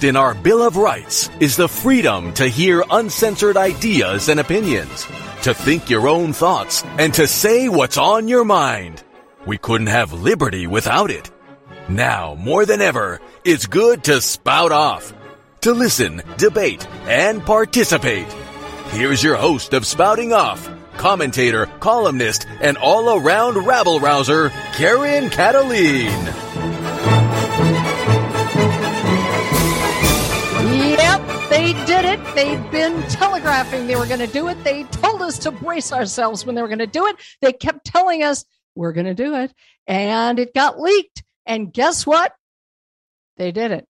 [0.00, 5.06] In our Bill of Rights is the freedom to hear uncensored ideas and opinions,
[5.42, 9.02] to think your own thoughts, and to say what's on your mind.
[9.44, 11.32] We couldn't have liberty without it.
[11.88, 15.12] Now, more than ever, it's good to spout off,
[15.62, 18.32] to listen, debate, and participate.
[18.90, 26.47] Here's your host of Spouting Off, commentator, columnist, and all around rabble rouser, Karen Kataline.
[31.68, 32.34] They did it.
[32.34, 34.64] They'd been telegraphing they were going to do it.
[34.64, 37.16] They told us to brace ourselves when they were going to do it.
[37.42, 39.52] They kept telling us we're going to do it.
[39.86, 41.22] And it got leaked.
[41.44, 42.32] And guess what?
[43.36, 43.86] They did it.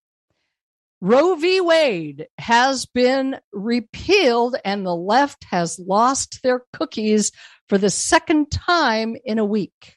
[1.01, 1.61] Roe v.
[1.61, 7.31] Wade has been repealed and the left has lost their cookies
[7.69, 9.95] for the second time in a week.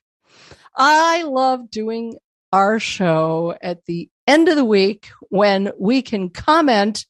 [0.75, 2.17] I love doing
[2.53, 7.07] our show at the end of the week when we can comment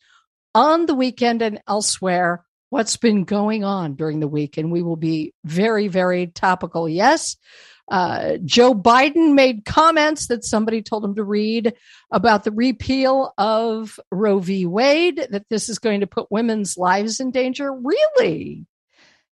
[0.54, 4.58] on the weekend and elsewhere what's been going on during the week.
[4.58, 6.88] And we will be very, very topical.
[6.88, 7.38] Yes,
[7.92, 11.74] uh, Joe Biden made comments that somebody told him to read
[12.10, 14.66] about the repeal of Roe v.
[14.66, 17.70] Wade, that this is going to put women's lives in danger.
[17.74, 18.66] Really?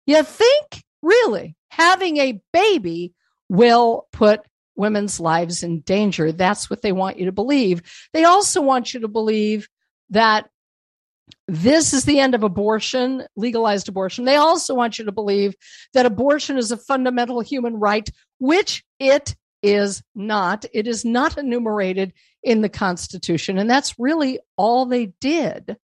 [0.06, 3.14] You think, really, having a baby
[3.48, 4.42] will put
[4.76, 6.34] women's lives in danger?
[6.34, 7.82] That's what they want you to believe.
[8.12, 9.70] They also want you to believe
[10.10, 10.50] that
[11.48, 14.26] this is the end of abortion, legalized abortion.
[14.26, 15.56] They also want you to believe
[15.94, 18.08] that abortion is a fundamental human right,
[18.40, 20.66] which it is not.
[20.74, 22.14] It is not enumerated
[22.44, 23.58] in the Constitution.
[23.58, 25.78] And that's really all they did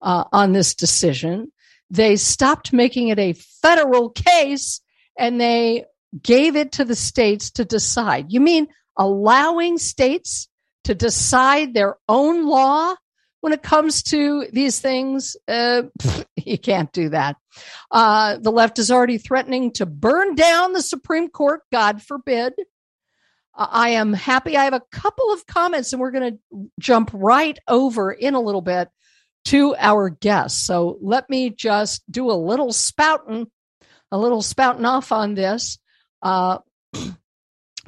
[0.00, 1.52] uh, on this decision.
[1.90, 4.80] They stopped making it a federal case
[5.18, 5.84] and they
[6.22, 8.32] gave it to the states to decide.
[8.32, 10.48] You mean allowing states
[10.84, 12.94] to decide their own law
[13.42, 15.82] when it comes to these things, uh,
[16.36, 17.36] you can't do that.
[17.90, 22.54] Uh, the left is already threatening to burn down the Supreme Court, God forbid.
[23.54, 24.56] Uh, I am happy.
[24.56, 28.40] I have a couple of comments, and we're going to jump right over in a
[28.40, 28.88] little bit
[29.46, 30.62] to our guests.
[30.62, 33.50] So let me just do a little spouting,
[34.12, 35.78] a little spouting off on this.
[36.22, 36.58] Uh,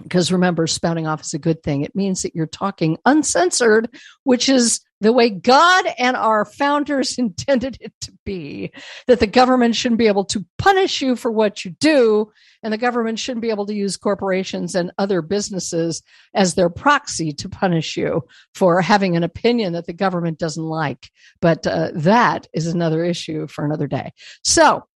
[0.03, 1.83] because remember, spouting off is a good thing.
[1.83, 3.89] It means that you're talking uncensored,
[4.25, 8.73] which is the way God and our founders intended it to be,
[9.07, 12.33] that the government shouldn't be able to punish you for what you do,
[12.63, 17.33] and the government shouldn't be able to use corporations and other businesses as their proxy
[17.33, 18.23] to punish you
[18.55, 21.11] for having an opinion that the government doesn't like.
[21.41, 24.13] But uh, that is another issue for another day.
[24.43, 24.87] So,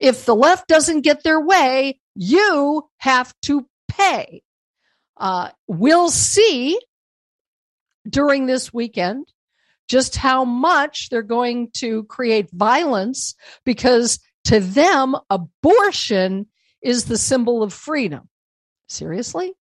[0.00, 4.42] if the left doesn't get their way, you have to pay.
[5.16, 6.80] Uh, we'll see
[8.08, 9.31] during this weekend
[9.92, 16.46] just how much they're going to create violence because to them, abortion
[16.80, 18.30] is the symbol of freedom.
[18.88, 19.52] Seriously?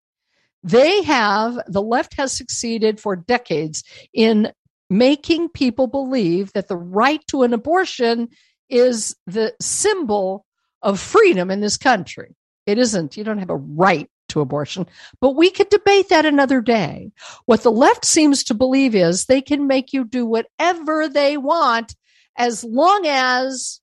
[0.63, 3.83] They have, the left has succeeded for decades
[4.13, 4.53] in
[4.89, 8.29] making people believe that the right to an abortion
[8.69, 10.45] is the symbol
[10.81, 12.37] of freedom in this country.
[12.65, 13.17] It isn't.
[13.17, 14.87] You don't have a right to abortion.
[15.19, 17.11] But we could debate that another day.
[17.45, 21.95] What the left seems to believe is they can make you do whatever they want
[22.37, 23.79] as long as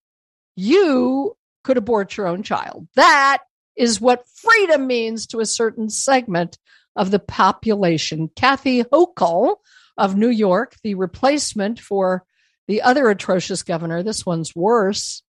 [0.56, 2.88] you could abort your own child.
[2.96, 3.38] That
[3.76, 6.58] is what freedom means to a certain segment
[6.96, 8.28] of the population.
[8.34, 9.56] Kathy Hochul
[9.96, 12.24] of New York, the replacement for
[12.66, 15.22] the other atrocious governor, this one's worse,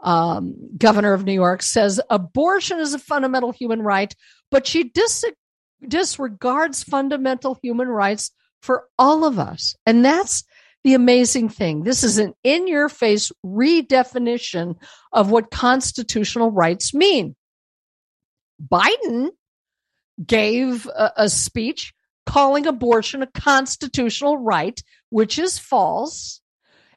[0.00, 4.14] um, governor of New York, says abortion is a fundamental human right,
[4.50, 5.24] but she dis-
[5.86, 8.30] disregards fundamental human rights
[8.62, 9.76] for all of us.
[9.86, 10.44] And that's
[10.84, 11.82] the amazing thing.
[11.82, 14.76] This is an in your face redefinition
[15.12, 17.36] of what constitutional rights mean.
[18.60, 19.30] Biden
[20.24, 21.92] gave a, a speech
[22.26, 26.40] calling abortion a constitutional right, which is false.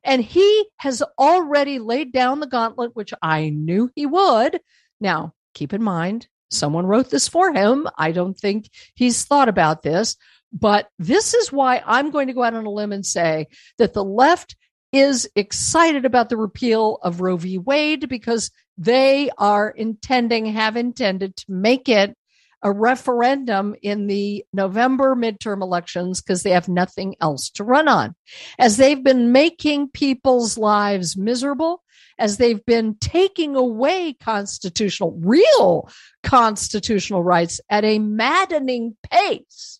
[0.03, 4.59] And he has already laid down the gauntlet, which I knew he would.
[5.00, 7.88] Now, keep in mind, someone wrote this for him.
[7.98, 10.18] I don't think he's thought about this,
[10.53, 13.94] but this is why I'm going to go out on a limb and say that
[13.94, 14.56] the left
[14.92, 17.57] is excited about the repeal of Roe v.
[17.57, 22.15] Wade because they are intending, have intended to make it
[22.63, 28.15] a referendum in the November midterm elections because they have nothing else to run on.
[28.59, 31.81] As they've been making people's lives miserable,
[32.21, 35.89] as they've been taking away constitutional, real
[36.21, 39.79] constitutional rights at a maddening pace,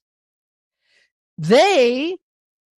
[1.38, 2.17] they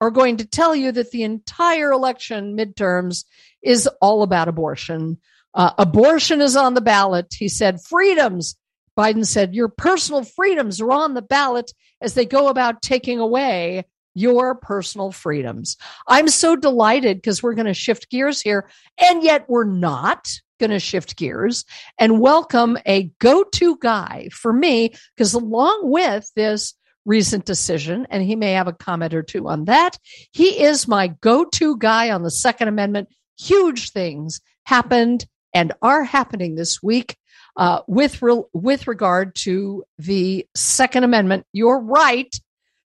[0.02, 3.24] are going to tell you that the entire election midterms
[3.62, 5.18] is all about abortion.
[5.54, 7.34] Uh, abortion is on the ballot.
[7.34, 8.58] He said freedoms.
[9.00, 11.72] Biden said your personal freedoms are on the ballot
[12.02, 15.78] as they go about taking away your personal freedoms.
[16.08, 18.70] I'm so delighted because we're going to shift gears here,
[19.00, 20.30] and yet we're not
[20.60, 21.66] going to shift gears
[22.00, 26.74] and welcome a go to guy for me because, along with this
[27.06, 29.98] recent decision, and he may have a comment or two on that,
[30.32, 33.10] he is my go to guy on the Second Amendment.
[33.38, 37.18] Huge things happened and are happening this week.
[37.56, 42.34] Uh, with re- with regard to the Second Amendment, your right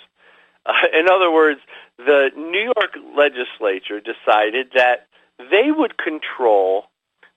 [0.66, 1.60] Uh, in other words,
[1.98, 5.06] the New York legislature decided that
[5.50, 6.86] they would control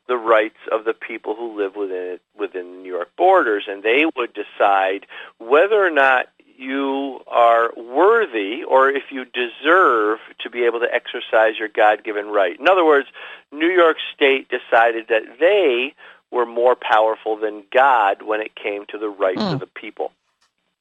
[0.08, 3.84] the rights of the people who live within it, within the New York borders, and
[3.84, 5.06] they would decide
[5.38, 6.28] whether or not
[6.58, 12.60] you are worthy or if you deserve to be able to exercise your God-given right.
[12.60, 13.08] In other words,
[13.52, 15.94] New York State decided that they
[16.32, 19.54] were more powerful than God when it came to the rights mm.
[19.54, 20.12] of the people.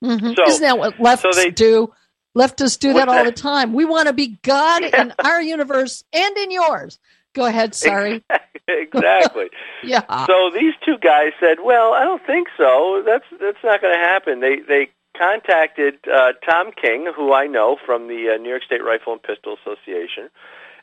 [0.02, 0.32] Mm-hmm.
[0.34, 1.92] So, Isn't that what lefts so they, do?
[2.36, 3.72] Leftists do that all the time.
[3.72, 5.02] We want to be God yeah.
[5.02, 6.98] in our universe and in yours.
[7.32, 8.22] Go ahead, sorry.
[8.68, 9.46] exactly.
[9.82, 10.26] yeah.
[10.26, 13.02] So these two guys said, "Well, I don't think so.
[13.06, 17.78] That's that's not going to happen." They they contacted uh, Tom King, who I know
[17.86, 20.28] from the uh, New York State Rifle and Pistol Association,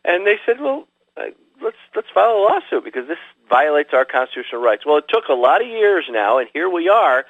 [0.04, 0.88] and they said, "Well,
[1.18, 5.28] uh, let's let's file a lawsuit because this violates our constitutional rights." Well, it took
[5.30, 7.26] a lot of years now, and here we are.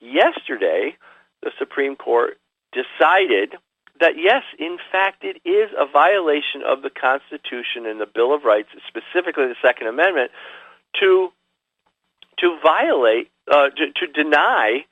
[0.00, 0.96] Yesterday,
[1.42, 2.38] the Supreme Court
[2.74, 3.54] decided
[4.00, 8.44] that yes, in fact, it is a violation of the Constitution and the Bill of
[8.44, 10.30] Rights, specifically the Second Amendment,
[11.00, 11.30] to
[12.38, 14.84] to violate uh, to, to deny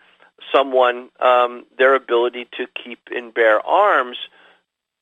[0.55, 4.17] someone um, their ability to keep and bear arms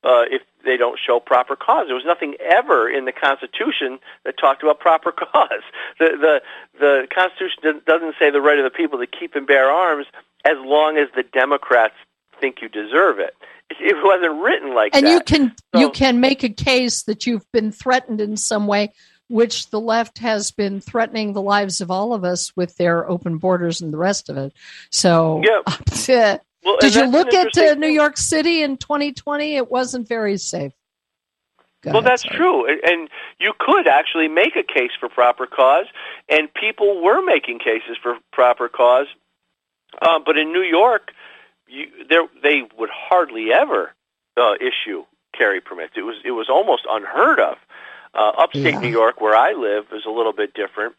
[0.03, 1.87] uh, if they don't show proper cause.
[1.87, 5.63] There was nothing ever in the Constitution that talked about proper cause.
[5.99, 6.43] The the
[6.79, 10.07] the Constitution doesn't say the right of the people to keep and bear arms
[10.45, 11.95] as long as the Democrats
[12.41, 13.35] think you deserve it.
[13.71, 15.11] It wasn't written like and that.
[15.11, 18.67] And you can so, you can make a case that you've been threatened in some
[18.67, 18.93] way,
[19.29, 23.39] which the left has been threatening the lives of all of us with their open
[23.39, 24.53] borders and the rest of it.
[24.91, 26.39] So, yeah.
[26.65, 29.57] well, did you look at uh, New York City in 2020?
[29.57, 30.73] It wasn't very safe.
[31.83, 32.37] Go well, ahead, that's sorry.
[32.37, 35.87] true, and you could actually make a case for proper cause,
[36.29, 39.07] and people were making cases for proper cause.
[40.03, 41.11] Uh, but in New York,
[41.71, 43.95] you, there, they would hardly ever
[44.37, 45.05] uh, issue
[45.37, 45.93] carry permits.
[45.97, 47.57] It was it was almost unheard of.
[48.13, 48.81] Uh, upstate yeah.
[48.81, 50.97] New York, where I live, is a little bit different,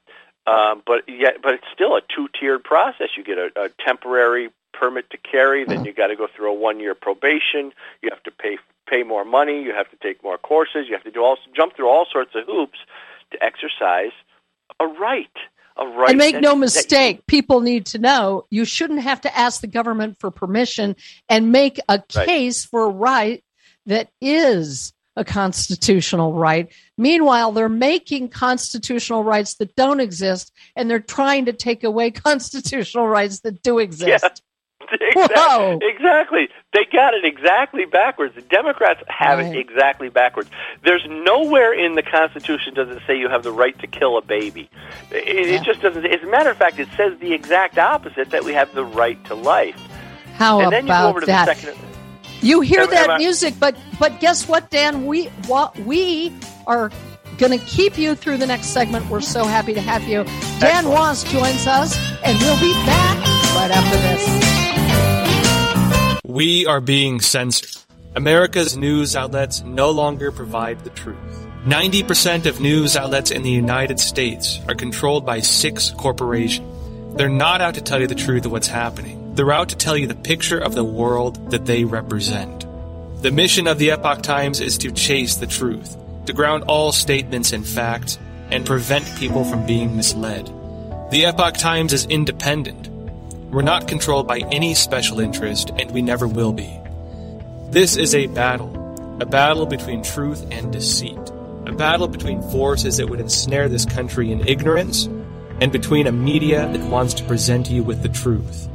[0.48, 3.10] um, but yet, but it's still a two-tiered process.
[3.18, 6.54] You get a, a temporary permit to carry, then you got to go through a
[6.54, 7.74] one-year probation.
[8.01, 9.62] You have to pay pay more money.
[9.62, 10.88] You have to take more courses.
[10.88, 12.80] You have to do all jump through all sorts of hoops
[13.32, 14.12] to exercise
[14.80, 15.36] a right.
[15.78, 19.01] A right and make that- no that you- mistake, people need to know you shouldn't
[19.01, 20.96] have to ask the government for permission
[21.30, 22.28] and make a Right.
[22.28, 23.44] case for a right
[23.86, 26.70] that is a constitutional right.
[26.98, 33.08] Meanwhile, they're making constitutional rights that don't exist and they're trying to take away constitutional
[33.08, 34.42] rights that do exist.
[34.92, 35.80] exactly, Whoa.
[35.82, 36.50] exactly.
[36.74, 38.36] They got it exactly backwards.
[38.36, 39.56] The Democrats have Right.
[39.56, 40.50] it exactly backwards.
[40.84, 44.22] There's nowhere in the Constitution does it say you have the right to kill a
[44.22, 44.70] baby.
[45.12, 45.56] It, Yeah.
[45.60, 46.06] it just doesn't.
[46.06, 49.24] As a matter of fact, it says the exact opposite that we have the right
[49.26, 49.76] to life.
[50.38, 51.46] How and then you go over about to that?
[51.48, 51.80] the second.
[52.42, 55.06] You hear Am- that am music, but but guess what, Dan?
[55.06, 56.34] We what we
[56.66, 56.90] are
[57.38, 59.08] going to keep you through the next segment.
[59.10, 60.24] We're so happy to have you.
[60.60, 60.88] Dan Excellent.
[60.98, 63.18] Ross joins us, and we'll be back
[63.56, 64.50] right after this.
[66.24, 67.82] We are being censored.
[68.16, 71.18] America's news outlets no longer provide the truth.
[71.66, 77.18] 90% of news outlets in the United States are controlled by six corporations.
[77.18, 79.34] They're not out to tell you the truth of what's happening.
[79.34, 82.68] They're out to tell you the picture of the world that they represent.
[83.24, 85.98] The mission of the Epoch Times is to chase the truth,
[86.28, 88.20] to ground all statements in fact,
[88.51, 90.46] and prevent people from being misled.
[91.10, 92.90] The Epoch Times is independent.
[93.51, 96.72] We're not controlled by any special interest, and we never will be.
[97.70, 98.72] This is a battle,
[99.20, 101.20] a battle between truth and deceit,
[101.65, 105.08] a battle between forces that would ensnare this country in ignorance,
[105.60, 108.70] and between a media that wants to present you with the truth.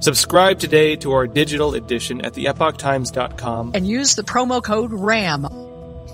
[0.00, 5.44] Subscribe today to our digital edition at theepochtimes.com And use the promo code RAM.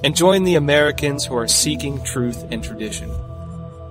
[0.04, 3.10] and join the Americans who are seeking truth and tradition.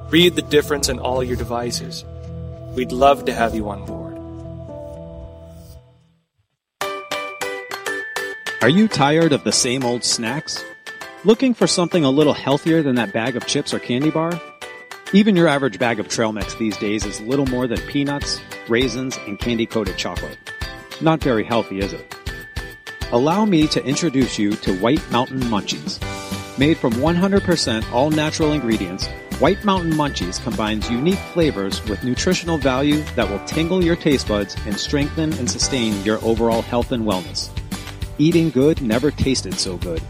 [0.09, 2.05] Read the difference on all your devices.
[2.77, 4.15] We'd love to have you on board.
[8.61, 10.63] Are you tired of the same old snacks?
[11.25, 14.39] Looking for something a little healthier than that bag of chips or candy bar?
[15.11, 19.17] Even your average bag of trail mix these days is little more than peanuts, raisins,
[19.25, 20.37] and candy coated chocolate.
[21.01, 22.15] Not very healthy, is it?
[23.11, 25.97] Allow me to introduce you to White Mountain Munchies.
[26.59, 33.03] Made from 100% all natural ingredients, White Mountain Munchies combines unique flavors with nutritional value
[33.15, 37.51] that will tingle your taste buds and strengthen and sustain your overall health and wellness.
[38.17, 40.01] Eating good never tasted so good.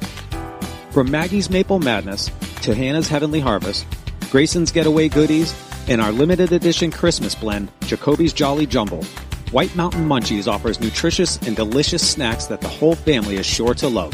[0.91, 2.31] From Maggie's Maple Madness
[2.61, 3.85] to Hannah's Heavenly Harvest,
[4.31, 5.53] Grayson's Getaway Goodies,
[5.89, 9.03] and our limited edition Christmas blend, Jacoby's Jolly Jumble,
[9.51, 13.89] White Mountain Munchies offers nutritious and delicious snacks that the whole family is sure to
[13.89, 14.13] love.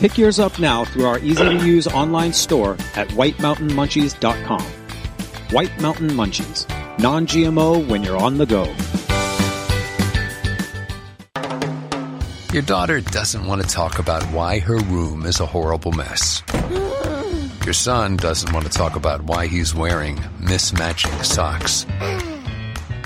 [0.00, 4.62] Pick yours up now through our easy to use online store at whitemountainmunchies.com.
[5.50, 8.64] White Mountain Munchies, non GMO when you're on the go.
[12.52, 16.42] Your daughter doesn't want to talk about why her room is a horrible mess.
[17.64, 21.86] Your son doesn't want to talk about why he's wearing mismatching socks.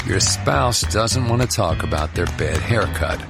[0.06, 3.20] Your spouse doesn't want to talk about their bad haircut.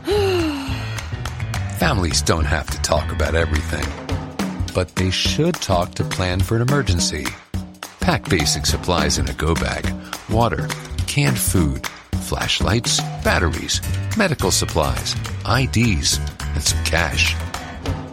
[1.79, 3.87] Families don't have to talk about everything,
[4.75, 7.25] but they should talk to plan for an emergency.
[8.01, 9.89] Pack basic supplies in a go bag,
[10.29, 10.67] water,
[11.07, 11.87] canned food,
[12.23, 13.81] flashlights, batteries,
[14.17, 15.15] medical supplies,
[15.49, 17.37] IDs, and some cash.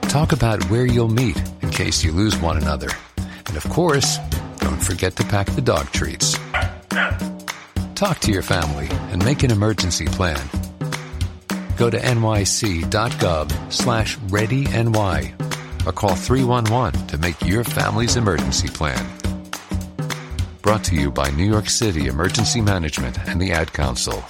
[0.01, 2.91] Talk about where you'll meet in case you lose one another.
[3.47, 4.19] And of course,
[4.59, 6.37] don't forget to pack the dog treats.
[7.95, 10.39] Talk to your family and make an emergency plan.
[11.77, 19.05] Go to nyc.gov slash readyny or call 311 to make your family's emergency plan.
[20.61, 24.23] Brought to you by New York City Emergency Management and the Ad Council.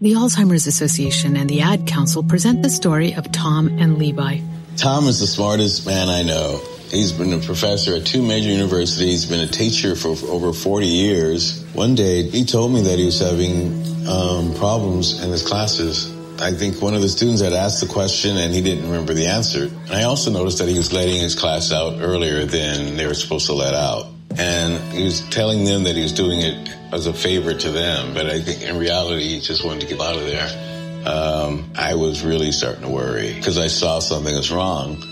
[0.00, 4.40] The Alzheimer's Association and the Ad Council present the story of Tom and Levi.
[4.76, 6.60] Tom is the smartest man I know.
[6.90, 11.64] He's been a professor at two major universities, been a teacher for over 40 years.
[11.72, 16.14] One day, he told me that he was having um, problems in his classes.
[16.40, 19.26] I think one of the students had asked the question and he didn't remember the
[19.26, 19.64] answer.
[19.64, 23.14] And I also noticed that he was letting his class out earlier than they were
[23.14, 24.06] supposed to let out.
[24.38, 28.14] And he was telling them that he was doing it as a favor to them,
[28.14, 31.04] but I think in reality, he just wanted to get out of there.
[31.06, 35.02] Um, I was really starting to worry because I saw something was wrong.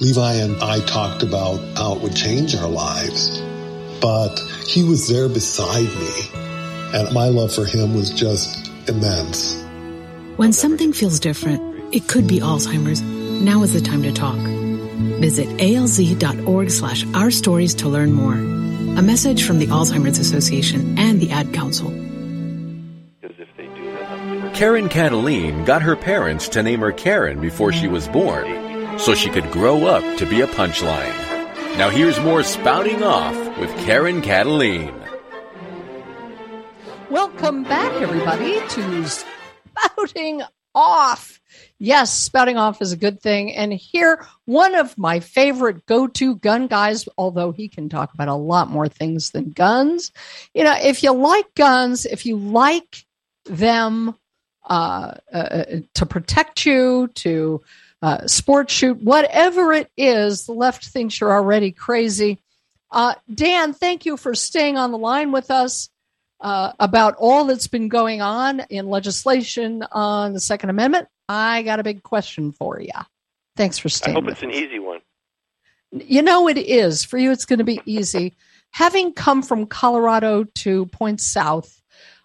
[0.00, 3.40] Levi and I talked about how it would change our lives,
[4.00, 6.47] but he was there beside me,
[6.94, 9.56] and my love for him was just immense.
[10.36, 13.02] When something feels different, it could be Alzheimer's.
[13.02, 14.38] Now is the time to talk.
[15.20, 18.34] Visit alz.org slash our stories to learn more.
[18.34, 21.90] A message from the Alzheimer's Association and the Ad Council.
[21.90, 27.72] Because if they do that, Karen Kataline got her parents to name her Karen before
[27.72, 31.14] she was born, so she could grow up to be a punchline.
[31.76, 35.07] Now here's more Spouting Off with Karen Kataline.
[37.10, 40.42] Welcome back, everybody, to Spouting
[40.74, 41.40] Off.
[41.78, 43.54] Yes, spouting off is a good thing.
[43.54, 48.28] And here, one of my favorite go to gun guys, although he can talk about
[48.28, 50.12] a lot more things than guns.
[50.52, 53.06] You know, if you like guns, if you like
[53.46, 54.14] them
[54.68, 57.62] uh, uh, to protect you, to
[58.02, 62.38] uh, sport shoot, whatever it is, the left thinks you're already crazy.
[62.90, 65.88] Uh, Dan, thank you for staying on the line with us
[66.40, 71.08] uh, about all that's been going on in legislation on the Second Amendment.
[71.28, 72.90] I got a big question for you.
[73.56, 74.16] Thanks for staying.
[74.16, 75.00] I hope it's an easy one.
[75.90, 77.04] You know, it is.
[77.04, 78.36] For you, it's going to be easy.
[78.70, 81.82] Having come from Colorado to Point South,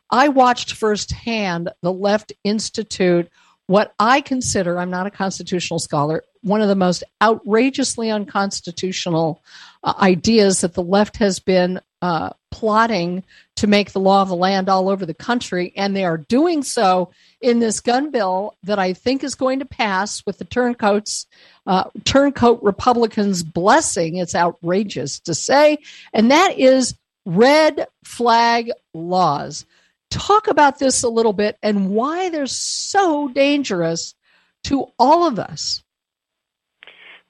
[0.10, 3.29] I watched firsthand the Left Institute
[3.67, 9.41] what I consider, I'm not a constitutional scholar, one of the most outrageously unconstitutional
[9.83, 13.23] uh, ideas that the left has been uh, plotting
[13.55, 15.73] to make the law of the land all over the country.
[15.75, 19.65] And they are doing so in this gun bill that I think is going to
[19.65, 21.25] pass with the turncoats,
[21.65, 24.17] uh, turncoat Republicans' blessing.
[24.17, 25.79] It's outrageous to say.
[26.13, 26.95] And that is
[27.25, 29.65] red flag laws
[30.13, 34.13] talk about this a little bit and why they're so dangerous
[34.65, 35.83] to all of us.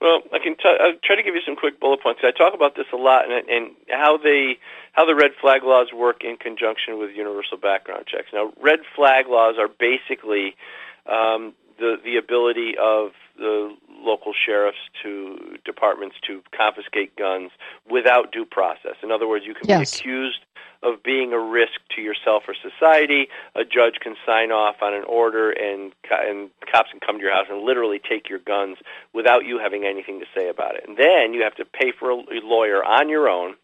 [0.03, 2.19] Well, I can t- I'll try to give you some quick bullet points.
[2.25, 4.60] I talk about this a lot and, and how they
[4.91, 8.27] how the red flag laws work in conjunction with universal background checks.
[8.33, 10.57] Now, red flag laws are basically
[11.05, 17.51] um, the the ability of the local sheriffs to departments to confiscate guns
[17.89, 18.95] without due process.
[19.01, 19.95] In other words, you can yes.
[19.95, 20.39] be accused
[20.84, 23.28] of being a risk to yourself or society.
[23.56, 27.34] A judge can sign off on an order, and and cops can come to your
[27.34, 28.77] house and literally take your guns
[29.14, 30.86] without you having anything to say about it.
[30.88, 33.55] And then you have to pay for a lawyer on your own.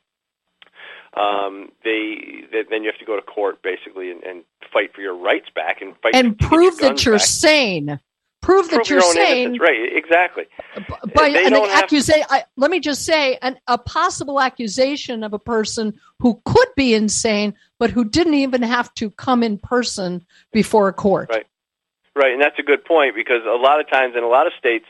[1.15, 5.01] Um, they, they then you have to go to court basically and, and fight for
[5.01, 7.25] your rights back and fight and prove that you're back.
[7.25, 7.99] sane
[8.41, 10.45] prove, that you're saying right exactly
[11.13, 12.23] by an accusation
[12.55, 17.53] let me just say an, a possible accusation of a person who could be insane
[17.77, 21.47] but who didn't even have to come in person before a court right
[22.15, 24.53] right and that's a good point because a lot of times in a lot of
[24.57, 24.85] states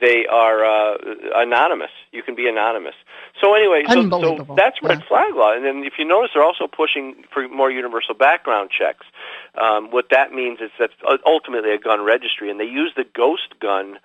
[0.00, 0.96] they are uh,
[1.34, 1.90] anonymous.
[2.12, 2.94] You can be anonymous.
[3.40, 5.08] So anyway, so, so that's red yeah.
[5.08, 5.54] flag law.
[5.54, 9.06] And then if you notice, they're also pushing for more universal background checks.
[9.54, 10.92] Um, what that means is that's
[11.26, 13.98] ultimately a gun registry, and they use the ghost gun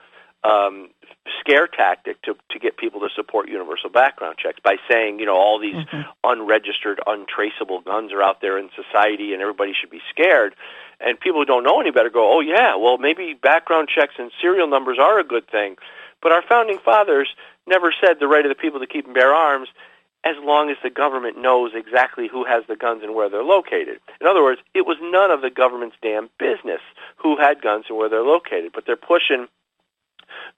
[0.44, 0.90] um,
[1.40, 5.36] scare tactic to to get people to support universal background checks by saying, you know,
[5.36, 6.02] all these mm-hmm.
[6.24, 10.56] unregistered, untraceable guns are out there in society, and everybody should be scared
[11.00, 14.32] and people who don't know any better go, oh yeah, well maybe background checks and
[14.42, 15.76] serial numbers are a good thing.
[16.22, 17.30] But our founding fathers
[17.68, 19.68] never said the right of the people to keep and bear arms
[20.24, 24.00] as long as the government knows exactly who has the guns and where they're located.
[24.22, 26.82] In other words, it was none of the government's damn business
[27.18, 28.72] who had guns and where they're located.
[28.74, 29.48] But they're pushing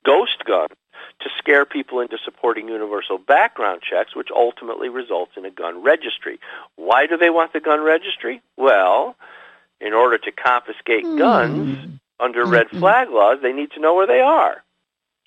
[0.06, 0.76] ghost guns
[1.22, 6.40] to scare people into supporting universal background checks, which ultimately results in a gun registry.
[6.76, 8.42] Why do they want the gun registry?
[8.58, 9.16] Well,
[9.80, 11.18] in order to confiscate mm.
[11.18, 12.52] guns under mm-hmm.
[12.52, 14.64] red flag laws, they need to know where they are.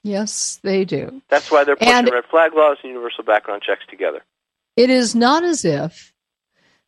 [0.03, 1.23] Yes, they do.
[1.29, 4.23] That's why they're pushing and red flag laws and universal background checks together.
[4.77, 6.13] It is not as if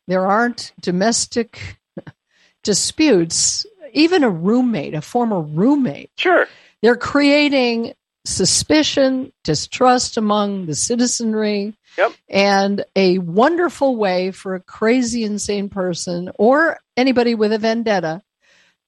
[0.07, 1.79] there aren't domestic
[2.63, 6.11] disputes, even a roommate, a former roommate.
[6.17, 6.47] Sure.
[6.81, 7.93] They're creating
[8.25, 12.13] suspicion, distrust among the citizenry, yep.
[12.29, 18.21] and a wonderful way for a crazy, insane person or anybody with a vendetta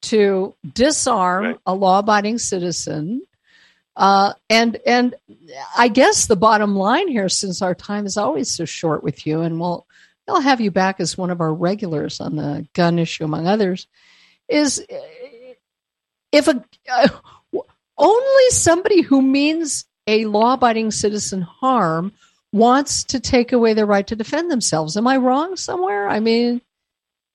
[0.04, 1.60] to disarm right.
[1.66, 3.22] a law-abiding citizen.
[3.96, 5.16] Uh, and and
[5.78, 9.42] I guess the bottom line here, since our time is always so short with you,
[9.42, 9.86] and we'll
[10.28, 13.88] I'll have you back as one of our regulars on the gun issue, among others,
[14.48, 14.84] is
[16.32, 17.08] if a uh,
[17.98, 22.12] only somebody who means a law abiding citizen harm
[22.52, 24.98] wants to take away their right to defend themselves.
[24.98, 26.08] Am I wrong somewhere?
[26.08, 26.62] I mean,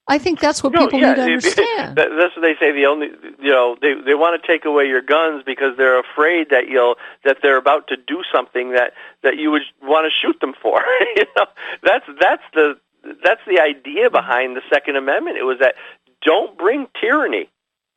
[0.09, 1.97] I think that's what no, people yeah, need to understand.
[1.97, 2.73] That's what they say.
[2.73, 3.09] The only,
[3.41, 6.97] you know, they they want to take away your guns because they're afraid that you'll
[7.25, 10.83] that they're about to do something that that you would want to shoot them for.
[11.17, 11.47] you know,
[11.83, 12.79] that's that's the
[13.23, 15.37] that's the idea behind the Second Amendment.
[15.37, 15.75] It was that
[16.23, 17.51] don't bring tyranny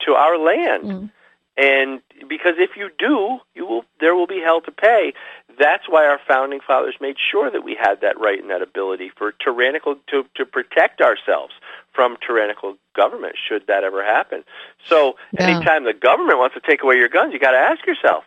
[0.05, 0.83] to our land.
[0.83, 1.11] Mm.
[1.57, 5.13] And because if you do, you will there will be hell to pay.
[5.59, 9.11] That's why our founding fathers made sure that we had that right and that ability
[9.17, 11.53] for tyrannical to to protect ourselves
[11.93, 14.43] from tyrannical government should that ever happen.
[14.87, 15.47] So yeah.
[15.47, 18.23] anytime the government wants to take away your guns, you got to ask yourself,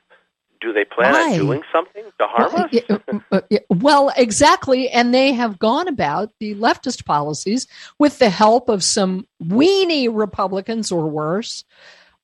[0.61, 1.33] Do they plan Why?
[1.33, 2.71] on doing something to harm well, us?
[2.73, 4.89] yeah, uh, yeah, well, exactly.
[4.89, 7.67] And they have gone about the leftist policies
[7.99, 11.65] with the help of some weenie Republicans or worse,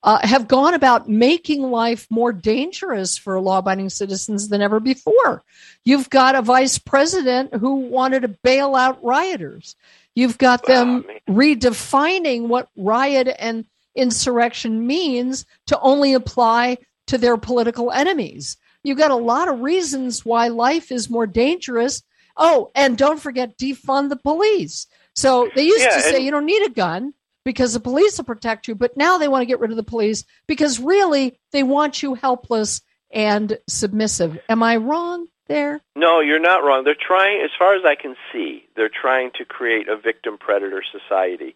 [0.02, 5.42] uh, have gone about making life more dangerous for law abiding citizens than ever before.
[5.84, 9.76] You've got a vice president who wanted to bail out rioters.
[10.14, 17.90] You've got them redefining what riot and insurrection means to only apply to their political
[17.90, 18.56] enemies.
[18.82, 22.02] You've got a lot of reasons why life is more dangerous.
[22.36, 24.86] Oh, and don't forget defund the police.
[25.14, 27.12] So they used Yeah, to say and- you don't need a gun
[27.44, 29.82] because the police will protect you, but now they want to get rid of the
[29.82, 34.38] police because really they want you helpless and submissive.
[34.48, 35.80] Am I wrong there?
[35.96, 36.84] No, you're not wrong.
[36.84, 40.82] They're trying, as far as I can see, they're trying to create a victim predator
[40.82, 41.54] society.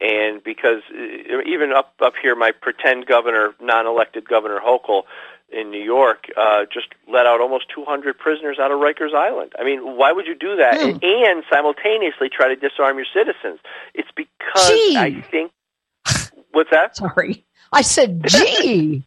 [0.00, 5.04] And because uh, even up up here, my pretend governor, non-elected Governor Hochul
[5.50, 9.52] in New York, uh, just let out almost 200 prisoners out of Rikers Island.
[9.58, 10.98] I mean, why would you do that Hmm.
[11.02, 13.60] and simultaneously try to disarm your citizens?
[13.94, 14.96] It's because Gee.
[14.96, 15.52] I think.
[16.52, 16.96] What's that?
[16.96, 17.44] Sorry.
[17.72, 19.04] I said, gee.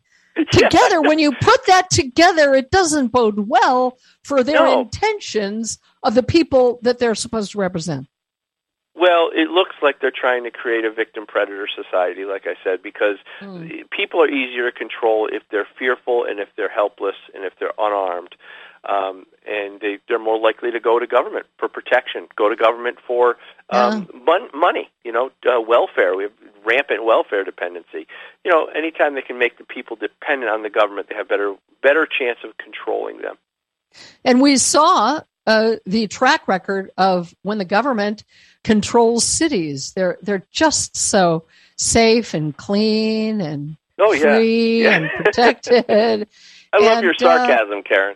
[0.52, 4.80] Together when you put that together it doesn't bode well for their No.
[4.82, 8.08] intentions of the people that they're supposed to represent
[9.00, 12.84] Well, it looks like they're trying to create a victim predator society, like I said,
[12.84, 13.16] because
[13.92, 17.72] people are easier to control if they're fearful and if they're helpless and if they're
[17.78, 18.36] unarmed.
[18.84, 22.98] Um, and they, they're more likely to go to government for protection, go to government
[23.06, 23.38] for
[23.70, 26.16] um, mon- money, you know, uh, welfare.
[26.16, 26.34] We have
[26.66, 28.06] rampant welfare dependency.
[28.44, 31.56] You know, anytime they can make the people dependent on the government, they have better
[31.82, 33.38] better chance of controlling them.
[34.26, 38.24] and we saw uh, the track record of when the government
[38.64, 41.46] controls cities they're they're just so
[41.78, 44.98] safe and clean and Oh yeah, free Yeah.
[44.98, 45.86] and protected
[46.74, 48.16] I love And, your uh, sarcasm, Karen.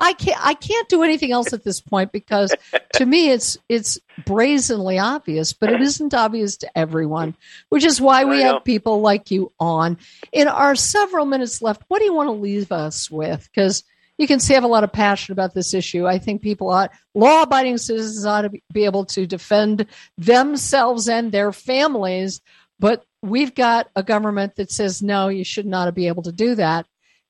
[0.00, 2.54] I can't I can't do anything else at this point because
[2.94, 7.34] to me it's it's brazenly obvious, but it isn't obvious to everyone,
[7.68, 9.98] which is why we have people like you on.
[10.32, 13.46] In our several minutes left, what do you want to leave us with?
[13.52, 13.84] Because
[14.18, 16.06] you can see I have a lot of passion about this issue.
[16.06, 19.86] I think people ought law abiding citizens ought to be- able to defend
[20.18, 22.40] themselves and their families,
[22.78, 26.54] but we've got a government that says no, you should not be able to do
[26.54, 26.86] that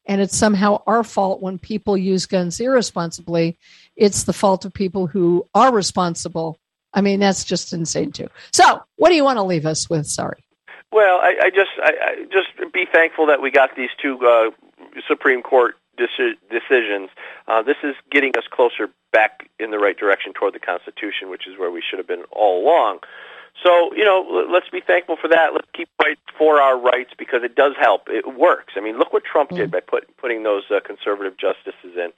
[0.06, 3.58] and it's somehow our fault when people use guns irresponsibly.
[3.96, 6.58] It's the fault of people who are responsible.
[6.92, 8.28] I mean, that's just insane too.
[8.52, 10.06] So, what do you want to leave us with?
[10.06, 10.44] Sorry.
[10.90, 14.50] Well, I, I just I, I just be thankful that we got these two uh,
[15.08, 17.10] Supreme Court deci- decisions.
[17.48, 21.46] Uh, this is getting us closer back in the right direction toward the Constitution, which
[21.46, 23.00] is where we should have been all along.
[23.62, 25.52] So, you know, let's be thankful for that.
[25.52, 28.08] Let's keep fight for our rights because it does help.
[28.08, 28.72] It works.
[28.76, 32.12] I mean, look what Trump did by put, putting those uh, conservative justices in.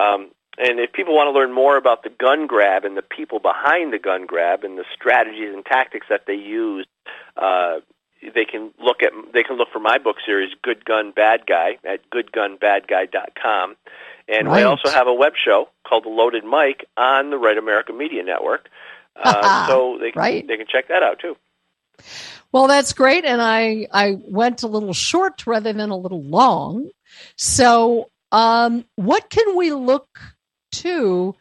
[0.00, 3.40] Um, and if people want to learn more about the gun grab and the people
[3.40, 6.86] behind the gun grab and the strategies and tactics that they use,
[7.36, 7.80] uh,
[8.34, 11.78] they can look at they can look for my book series Good Gun Bad Guy
[11.84, 13.76] at goodgunbadguy.com.
[14.28, 14.56] And Right.
[14.56, 18.22] we also have a web show called The Loaded Mic on the Right America Media
[18.24, 18.68] Network.
[19.14, 20.46] Uh, so they can, Right.
[20.46, 21.36] they can check that out too.
[22.52, 26.90] Well, that's great, and I I went a little short rather than a little long.
[27.36, 30.08] So, um, what can we look
[30.72, 31.34] to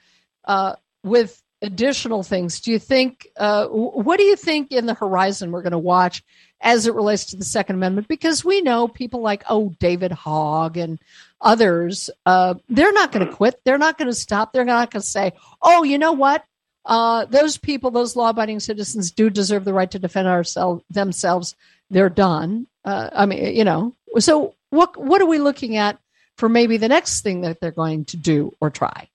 [0.45, 2.61] uh, with additional things?
[2.61, 3.27] Do you think?
[3.37, 6.23] Uh, what do you think in the horizon we're going to watch
[6.61, 8.07] as it relates to the Second Amendment?
[8.07, 10.99] Because we know people like oh David Hogg and
[11.41, 13.59] others, uh, they're not going to quit.
[13.63, 14.53] They're not going to stop.
[14.53, 16.43] They're not going to say, oh, you know what?
[16.85, 21.55] uh, those people, those law-abiding citizens, do deserve the right to defend ourselves themselves.
[21.89, 22.67] They're done.
[22.83, 23.95] Uh, I mean, you know.
[24.19, 25.99] So, what what are we looking at
[26.37, 29.09] for maybe the next thing that they're going to do or try?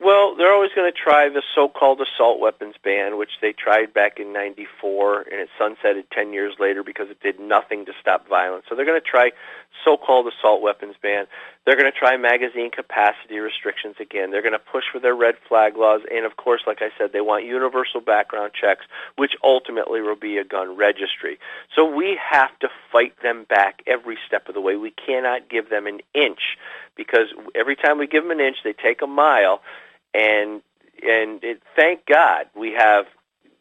[0.00, 4.20] Well, they're always going to try the so-called assault weapons ban, which they tried back
[4.20, 8.66] in '94, and it sunsetted 10 years later because it did nothing to stop violence.
[8.68, 9.32] So they're going to try
[9.84, 11.26] so-called assault weapons ban.
[11.64, 14.30] They're going to try magazine capacity restrictions again.
[14.30, 17.12] They're going to push for their red flag laws, and of course, like I said,
[17.12, 21.40] they want universal background checks, which ultimately will be a gun registry.
[21.74, 24.76] So we have to fight them back every step of the way.
[24.76, 26.56] We cannot give them an inch
[26.96, 29.60] because every time we give them an inch, they take a mile
[30.14, 30.62] and
[31.02, 33.06] and it, thank God we have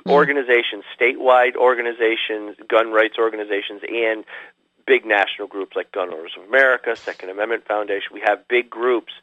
[0.07, 4.23] organizations, statewide organizations, gun rights organizations, and
[4.85, 8.09] big national groups like Gun Owners of America, Second Amendment Foundation.
[8.13, 9.13] We have big groups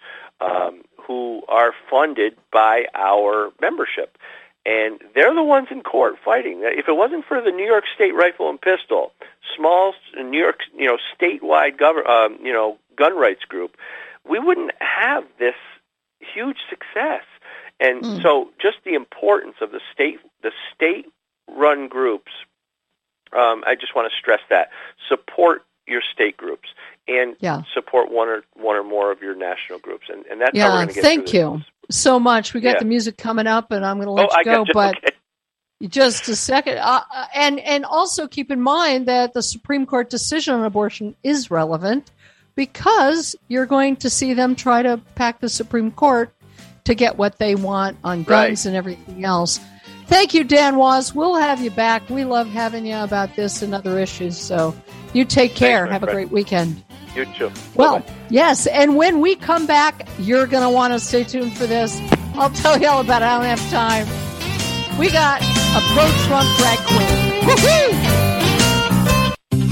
[0.40, 4.18] um, who are funded by our membership.
[4.66, 6.60] And they're the ones in court fighting.
[6.62, 9.12] If it wasn't for the New York State Rifle and Pistol,
[9.56, 13.76] small New York, you know, statewide, gov- um, you know, gun rights group,
[14.28, 15.54] we wouldn't have this
[16.34, 17.24] huge success.
[17.80, 18.22] And Mm.
[18.22, 22.32] so, just the importance of the state, the state-run groups.
[23.32, 24.70] Um, I just want to stress that
[25.08, 26.68] support your state groups
[27.08, 27.62] and Yeah.
[27.74, 30.80] support one or one or more of your national groups, and, and that's how we're
[30.80, 32.54] Yeah, get thank you so much.
[32.54, 32.78] We got Yeah.
[32.78, 34.64] the music coming up, and I'm going to let Oh, you go.
[34.72, 35.16] But okay.
[35.88, 40.08] just a second, uh, uh, and and also keep in mind that the Supreme Court
[40.08, 42.10] decision on abortion is relevant
[42.56, 46.32] because you're going to see them try to pack the Supreme Court
[46.84, 48.66] to get what they want on guns Right.
[48.66, 49.58] and everything else.
[50.06, 51.14] Thank you, Dan Wos.
[51.14, 52.08] We'll have you back.
[52.10, 54.36] We love having you about this and other issues.
[54.38, 54.74] So
[55.14, 55.86] you take care.
[55.86, 56.84] my have a great weekend.
[57.16, 57.50] You too.
[57.74, 58.12] Well, Bye-bye.
[58.28, 61.98] yes, and when we come back, you're going to want to stay tuned for this.
[62.34, 63.26] I'll tell you all about it.
[63.26, 64.98] I don't have time.
[64.98, 67.46] We got a pro Trump drag queen.
[67.46, 68.23] Woo-hoo!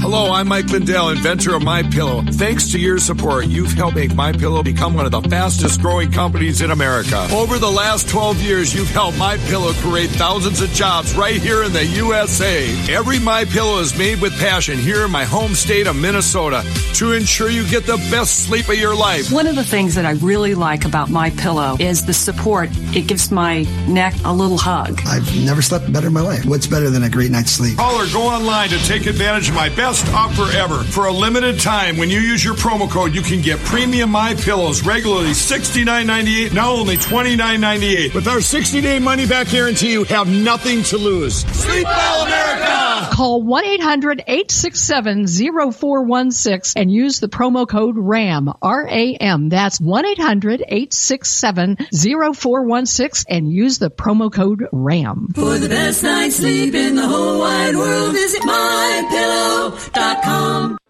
[0.03, 2.23] Hello, I'm Mike Lindell, inventor of My Pillow.
[2.23, 6.11] Thanks to your support, you've helped make My Pillow become one of the fastest growing
[6.11, 7.25] companies in America.
[7.31, 11.63] Over the last 12 years, you've helped My Pillow create thousands of jobs right here
[11.63, 12.67] in the USA.
[12.93, 17.13] Every My Pillow is made with passion here in my home state of Minnesota to
[17.13, 19.31] ensure you get the best sleep of your life.
[19.31, 22.69] One of the things that I really like about my pillow is the support.
[22.93, 25.01] It gives my neck a little hug.
[25.05, 26.45] I've never slept better in my life.
[26.45, 27.77] What's better than a great night's sleep?
[27.77, 30.83] Call or go online to take advantage of my best offer ever.
[30.83, 34.33] For a limited time, when you use your promo code, you can get premium My
[34.33, 38.13] Pillows regularly $69.98, now only $29.98.
[38.13, 41.41] With our 60-day money-back guarantee, you have nothing to lose.
[41.45, 43.09] Sleep well, America!
[43.13, 49.49] Call 1 800 867 0416 and use the promo code RAM, R A M.
[49.49, 55.27] That's 1 800 867 0416 and use the promo code RAM.
[55.35, 58.43] For the best night's sleep in the whole wide world, visit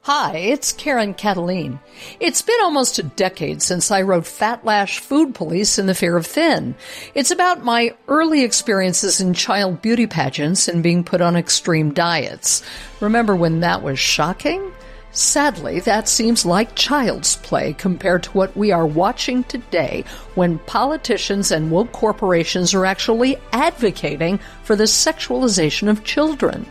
[0.02, 1.80] Hi, it's Karen Kataline.
[2.20, 6.18] It's been almost a decade since I wrote Fat Lash Food Police in the Fear
[6.18, 6.76] of Thin.
[7.16, 12.62] It's about my early experiences in child beauty pageants and being put on extreme diets.
[13.00, 14.72] Remember when that was shocking?
[15.12, 20.04] Sadly, that seems like child's play compared to what we are watching today
[20.36, 26.66] when politicians and woke corporations are actually advocating for the sexualization of children.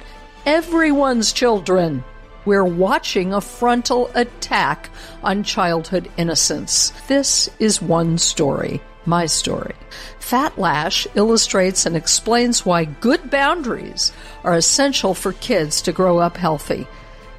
[0.44, 2.02] Everyone's children.
[2.44, 4.90] We're watching a frontal attack
[5.22, 6.92] on childhood innocence.
[7.06, 9.76] This is one story, my story.
[10.18, 16.36] Fat Lash illustrates and explains why good boundaries are essential for kids to grow up
[16.36, 16.88] healthy.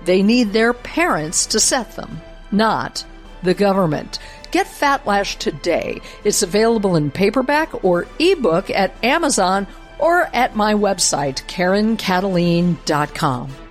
[0.05, 3.03] They need their parents to set them, not
[3.43, 4.17] the government.
[4.51, 6.01] Get Fat Lash today.
[6.23, 9.67] It's available in paperback or ebook at Amazon
[9.99, 13.62] or at my website, KarenKataline.com.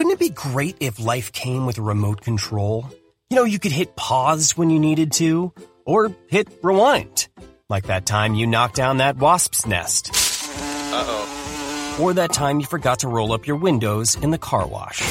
[0.00, 2.88] Wouldn't it be great if life came with a remote control?
[3.28, 5.52] You know, you could hit pause when you needed to,
[5.84, 7.28] or hit rewind.
[7.68, 10.08] Like that time you knocked down that wasp's nest.
[10.14, 11.98] Uh oh.
[12.00, 15.02] Or that time you forgot to roll up your windows in the car wash.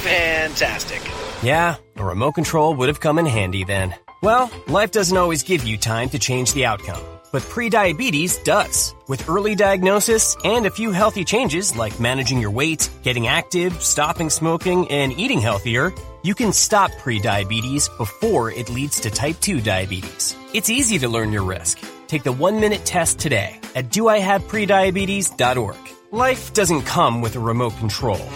[0.00, 1.02] Fantastic.
[1.42, 3.94] Yeah, a remote control would have come in handy then.
[4.22, 7.02] Well, life doesn't always give you time to change the outcome,
[7.36, 8.94] but prediabetes does.
[9.08, 14.30] With early diagnosis and a few healthy changes like managing your weight, getting active, stopping
[14.30, 20.34] smoking, and eating healthier, you can stop prediabetes before it leads to type 2 diabetes.
[20.54, 21.78] It's easy to learn your risk.
[22.06, 25.76] Take the one minute test today at doihaveprediabetes.org.
[26.12, 28.26] Life doesn't come with a remote control.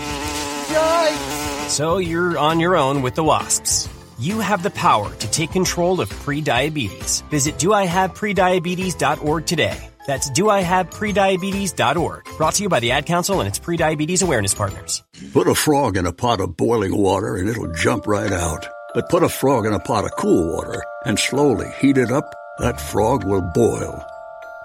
[1.69, 3.89] So you're on your own with the wasps.
[4.21, 7.27] You have the power to take control of prediabetes.
[7.31, 9.89] Visit doihaveprediabetes.org today.
[10.07, 12.29] That's doihaveprediabetes.org.
[12.37, 15.03] Brought to you by the Ad Council and its prediabetes awareness partners.
[15.33, 18.67] Put a frog in a pot of boiling water and it'll jump right out.
[18.93, 22.31] But put a frog in a pot of cool water and slowly heat it up,
[22.59, 24.05] that frog will boil.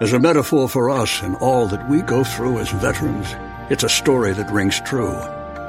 [0.02, 3.34] As a metaphor for us and all that we go through as veterans,
[3.70, 5.18] it's a story that rings true.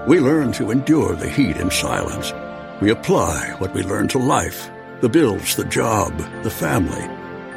[0.07, 2.33] We learn to endure the heat in silence.
[2.79, 4.69] We apply what we learn to life
[5.01, 7.07] the bills, the job, the family.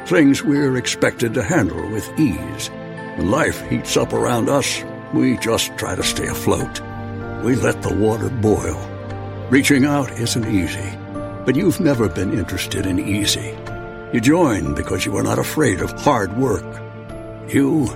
[0.05, 2.69] Things we're expected to handle with ease.
[3.17, 6.81] When life heats up around us, we just try to stay afloat.
[7.43, 8.79] We let the water boil.
[9.49, 10.97] Reaching out isn't easy,
[11.45, 13.57] but you've never been interested in easy.
[14.13, 16.81] You join because you are not afraid of hard work.
[17.51, 17.87] You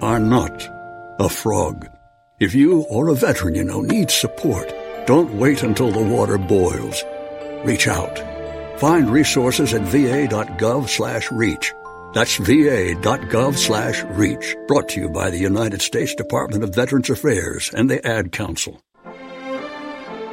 [0.00, 0.68] are not
[1.20, 1.88] a frog.
[2.38, 4.72] If you or a veteran you know needs support,
[5.06, 7.02] don't wait until the water boils.
[7.64, 8.18] Reach out.
[8.78, 11.72] Find resources at va.gov slash reach.
[12.12, 14.56] That's va.gov slash reach.
[14.68, 18.80] Brought to you by the United States Department of Veterans Affairs and the Ad Council.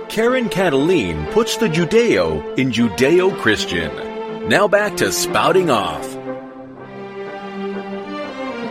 [0.10, 4.48] Karen Kataline puts the Judeo in Judeo Christian.
[4.48, 6.13] Now back to spouting off.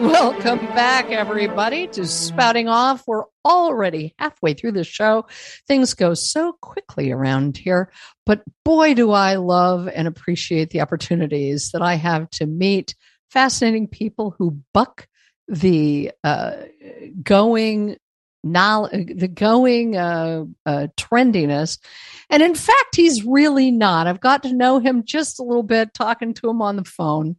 [0.13, 3.05] Welcome back, everybody, to Spouting Off.
[3.07, 5.27] We're already halfway through the show.
[5.69, 7.93] Things go so quickly around here,
[8.27, 12.97] but boy, do I love and appreciate the opportunities that I have to meet
[13.31, 15.07] fascinating people who buck
[15.47, 16.57] the uh,
[17.23, 17.97] going
[18.43, 21.79] knowledge, the going uh, uh, trendiness.
[22.29, 24.09] And in fact, he's really not.
[24.09, 27.37] I've got to know him just a little bit, talking to him on the phone.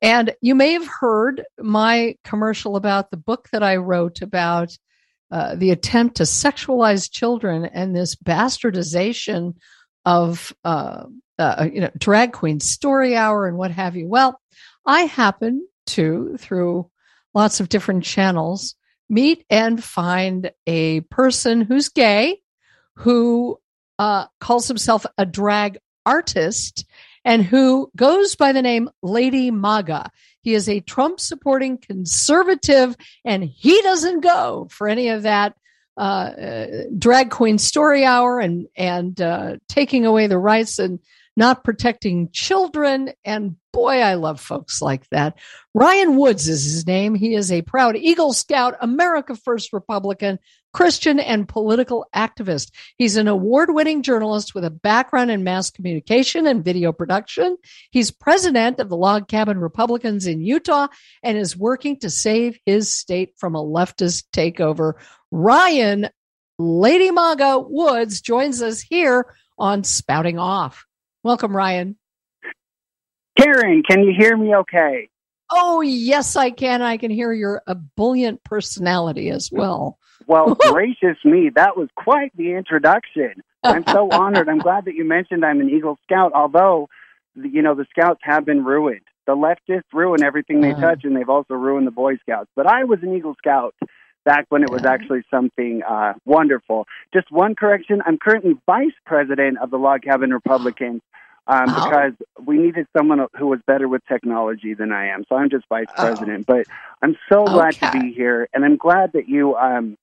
[0.00, 4.76] And you may have heard my commercial about the book that I wrote about
[5.30, 9.54] uh, the attempt to sexualize children and this bastardization
[10.04, 11.04] of uh,
[11.38, 14.08] uh, you know drag queen story hour and what have you.
[14.08, 14.40] Well,
[14.86, 16.90] I happen to through
[17.34, 18.74] lots of different channels
[19.08, 22.40] meet and find a person who's gay
[22.96, 23.58] who
[23.98, 26.84] uh, calls himself a drag artist
[27.28, 30.10] and who goes by the name Lady MAGA.
[30.40, 35.54] He is a Trump supporting conservative, and he doesn't go for any of that
[35.98, 41.00] uh, uh, drag queen story hour and and uh, taking away the rights and
[41.36, 43.12] not protecting children.
[43.26, 45.38] And boy, I love folks like that.
[45.74, 47.14] Ryan Woods is his name.
[47.14, 50.38] He is a proud Eagle Scout, America First Republican,
[50.72, 52.70] Christian, and political activist.
[52.96, 57.56] He's an award winning journalist with a background in mass communication and video production.
[57.90, 60.88] He's president of the Log Cabin Republicans in Utah
[61.22, 64.94] and is working to save his state from a leftist takeover.
[65.30, 66.08] Ryan
[66.58, 70.86] Lady Maga Woods joins us here on Spouting Off.
[71.22, 71.96] Welcome, Ryan.
[73.38, 75.08] Karen, can you hear me okay?
[75.50, 76.82] Oh, yes, I can.
[76.82, 79.98] I can hear your ebullient personality as well.
[80.26, 83.34] Well, gracious me, that was quite the introduction.
[83.64, 84.48] I'm so honored.
[84.48, 86.88] I'm glad that you mentioned I'm an Eagle Scout, although,
[87.34, 89.00] you know, the Scouts have been ruined.
[89.26, 92.50] The leftists ruin everything they uh, touch, and they've also ruined the Boy Scouts.
[92.56, 93.74] But I was an Eagle Scout
[94.24, 96.86] back when it was actually something uh, wonderful.
[97.14, 101.02] Just one correction I'm currently vice president of the Log Cabin Republicans
[101.48, 101.84] um, oh.
[101.84, 102.12] because
[102.44, 105.24] we needed someone who was better with technology than I am.
[105.28, 106.02] So I'm just vice oh.
[106.02, 106.46] president.
[106.46, 106.66] But
[107.02, 109.96] I'm so glad to be here, and I'm glad that you um,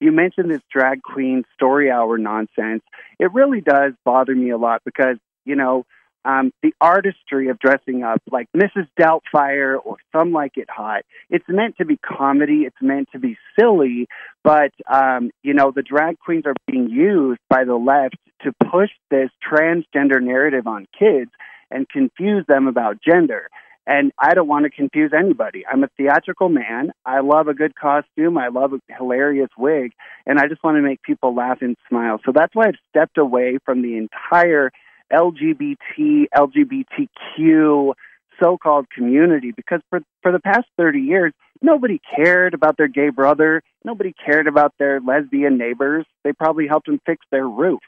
[0.00, 2.82] you mentioned this drag queen story hour nonsense.
[3.18, 5.84] It really does bother me a lot because you know
[6.24, 8.88] um, the artistry of dressing up like Mrs.
[8.98, 11.02] Doubtfire or Some Like It Hot.
[11.30, 12.62] It's meant to be comedy.
[12.66, 14.06] It's meant to be silly,
[14.44, 18.90] but um, you know the drag queens are being used by the left to push
[19.10, 21.30] this transgender narrative on kids
[21.70, 23.48] and confuse them about gender.
[23.84, 25.64] And I don't want to confuse anybody.
[25.66, 26.92] I'm a theatrical man.
[27.04, 28.38] I love a good costume.
[28.38, 29.92] I love a hilarious wig.
[30.24, 32.20] And I just want to make people laugh and smile.
[32.24, 34.70] So that's why I've stepped away from the entire
[35.12, 37.94] LGBT, LGBTQ
[38.42, 43.62] so-called community because for for the past 30 years nobody cared about their gay brother,
[43.84, 46.04] nobody cared about their lesbian neighbors.
[46.24, 47.80] They probably helped them fix their roof.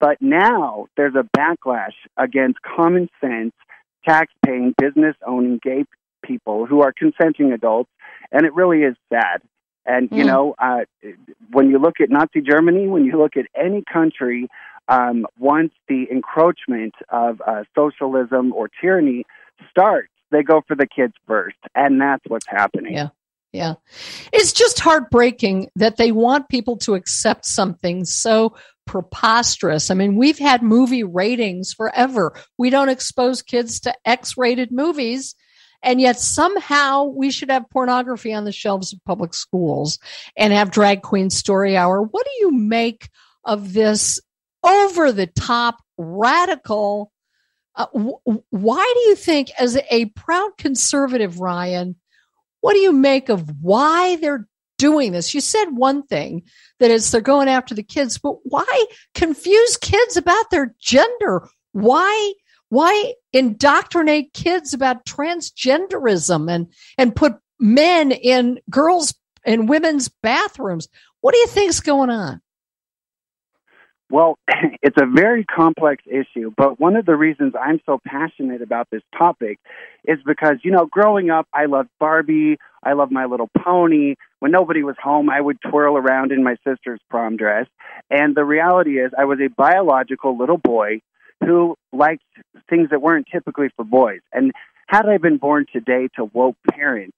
[0.00, 3.52] But now there's a backlash against common sense,
[4.04, 5.84] tax-paying, business-owning gay
[6.24, 7.90] people who are consenting adults,
[8.32, 9.42] and it really is sad.
[9.86, 10.26] And you mm.
[10.26, 10.80] know, uh,
[11.50, 14.48] when you look at Nazi Germany, when you look at any country
[14.88, 19.24] um, once the encroachment of uh, socialism or tyranny
[19.70, 21.58] starts, they go for the kids first.
[21.74, 22.94] And that's what's happening.
[22.94, 23.08] Yeah.
[23.52, 23.74] Yeah.
[24.32, 29.90] It's just heartbreaking that they want people to accept something so preposterous.
[29.90, 32.34] I mean, we've had movie ratings forever.
[32.56, 35.34] We don't expose kids to X rated movies.
[35.82, 39.98] And yet somehow we should have pornography on the shelves of public schools
[40.36, 42.02] and have drag queen story hour.
[42.02, 43.10] What do you make
[43.44, 44.20] of this
[44.62, 47.12] over the top, radical.
[47.74, 47.86] Uh,
[48.50, 51.96] why do you think, as a proud conservative, Ryan,
[52.60, 54.46] what do you make of why they're
[54.78, 55.34] doing this?
[55.34, 56.42] You said one thing
[56.80, 61.48] that is they're going after the kids, but why confuse kids about their gender?
[61.72, 62.32] Why
[62.68, 66.66] why indoctrinate kids about transgenderism and
[66.98, 70.88] and put men in girls and women's bathrooms?
[71.20, 72.40] What do you think's going on?
[74.12, 74.38] Well,
[74.82, 79.00] it's a very complex issue, but one of the reasons I'm so passionate about this
[79.16, 79.58] topic
[80.04, 84.16] is because, you know, growing up, I loved Barbie, I loved My Little Pony.
[84.40, 87.66] When nobody was home, I would twirl around in my sister's prom dress.
[88.10, 91.00] And the reality is, I was a biological little boy
[91.42, 92.22] who liked
[92.68, 94.20] things that weren't typically for boys.
[94.30, 94.52] And
[94.88, 97.16] had I been born today to woke parents,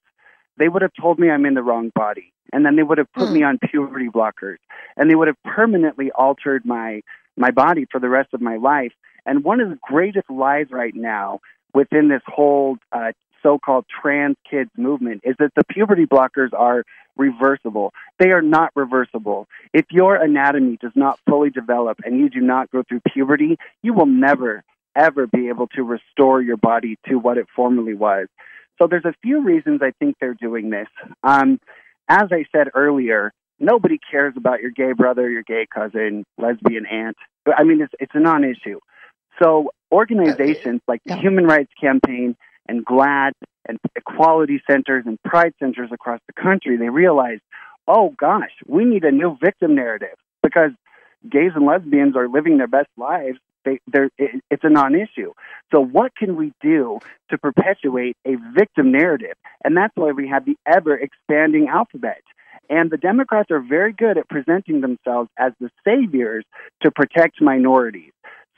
[0.57, 2.31] they would have told me I'm in the wrong body.
[2.55, 3.33] And then they would have put mm.
[3.33, 4.59] me on puberty blockers.
[4.95, 7.01] And they would have permanently altered my
[7.35, 8.93] my body for the rest of my life.
[9.25, 11.41] And one of the greatest lies right now
[11.73, 13.11] within this whole uh,
[13.43, 16.85] so-called trans kids movement is that the puberty blockers are
[17.17, 17.91] reversible.
[18.19, 19.49] They are not reversible.
[19.73, 23.93] If your anatomy does not fully develop and you do not go through puberty, you
[23.93, 24.63] will never
[24.95, 28.27] ever be able to restore your body to what it formerly was.
[28.77, 30.87] So there's a few reasons I think they're doing this.
[31.21, 31.59] Um,
[32.07, 37.17] as I said earlier, nobody cares about your gay brother, your gay cousin, lesbian aunt.
[37.55, 38.79] I mean, it's it's a non-issue.
[39.41, 42.35] So organizations like the Human Rights Campaign
[42.67, 43.31] and GLAAD
[43.67, 47.41] and equality centers and pride centers across the country, they realized,
[47.87, 50.71] oh gosh, we need a new victim narrative because
[51.29, 53.37] gays and lesbians are living their best lives.
[53.65, 53.79] They,
[54.17, 55.33] it, it's a non-issue.
[55.73, 56.99] So what can we do
[57.29, 59.33] to perpetuate a victim narrative?
[59.63, 62.21] And that's why we have the ever expanding alphabet.
[62.69, 66.45] And the Democrats are very good at presenting themselves as the saviors
[66.81, 68.11] to protect minorities.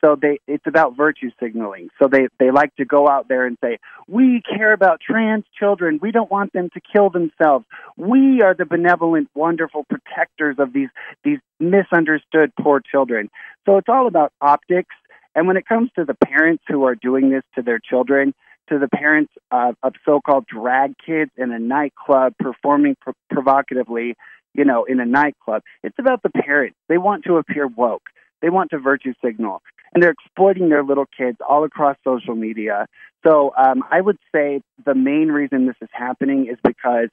[0.04, 1.90] So they it's about virtue signaling.
[2.00, 6.00] So they they like to go out there and say, "We care about trans children.
[6.02, 7.66] We don't want them to kill themselves.
[7.98, 10.90] We are the benevolent, wonderful protectors of these
[11.24, 13.30] these misunderstood poor children."
[13.66, 14.96] So it's all about optics.
[15.34, 18.34] And when it comes to the parents who are doing this to their children,
[18.70, 24.16] to the parents of, of so-called drag kids in a nightclub performing pro- provocatively,
[24.54, 26.76] you know, in a nightclub, it's about the parents.
[26.90, 28.10] They want to appear woke.
[28.42, 29.62] They want to virtue signal
[29.98, 32.86] and they're exploiting their little kids all across social media.
[33.26, 37.10] So um, I would say the main reason this is happening is because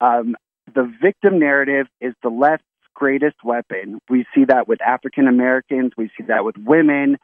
[0.00, 0.36] um,
[0.72, 2.64] the victim narrative is the left's
[2.94, 3.98] greatest weapon.
[4.08, 7.18] We see that with African Americans, we see that with women.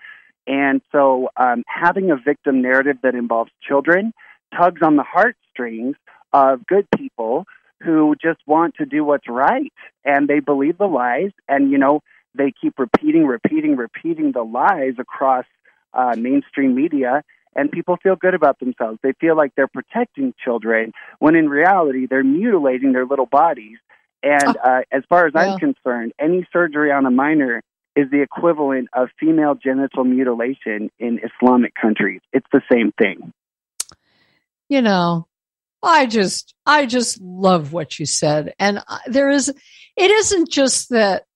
[0.48, 4.12] And so um, having a victim narrative that involves children
[4.52, 5.94] tugs on the heartstrings
[6.32, 7.44] of good people
[7.84, 9.72] who just want to do what's right
[10.04, 12.00] and they believe the lies and you know
[12.34, 15.44] they keep repeating, repeating, repeating the lies across
[15.92, 17.22] uh, mainstream media,
[17.54, 18.98] and people feel good about themselves.
[19.02, 23.78] They feel like they're protecting children, when in reality, they're mutilating their little bodies.
[24.22, 25.52] And oh, uh, as far as yeah.
[25.52, 27.62] I'm concerned, any surgery on a minor
[27.94, 32.20] is the equivalent of female genital mutilation in Islamic countries.
[32.32, 33.32] It's the same thing.
[34.68, 35.28] You know,
[35.82, 38.54] I just, I just love what you said.
[38.58, 41.26] And uh, there is, it isn't just that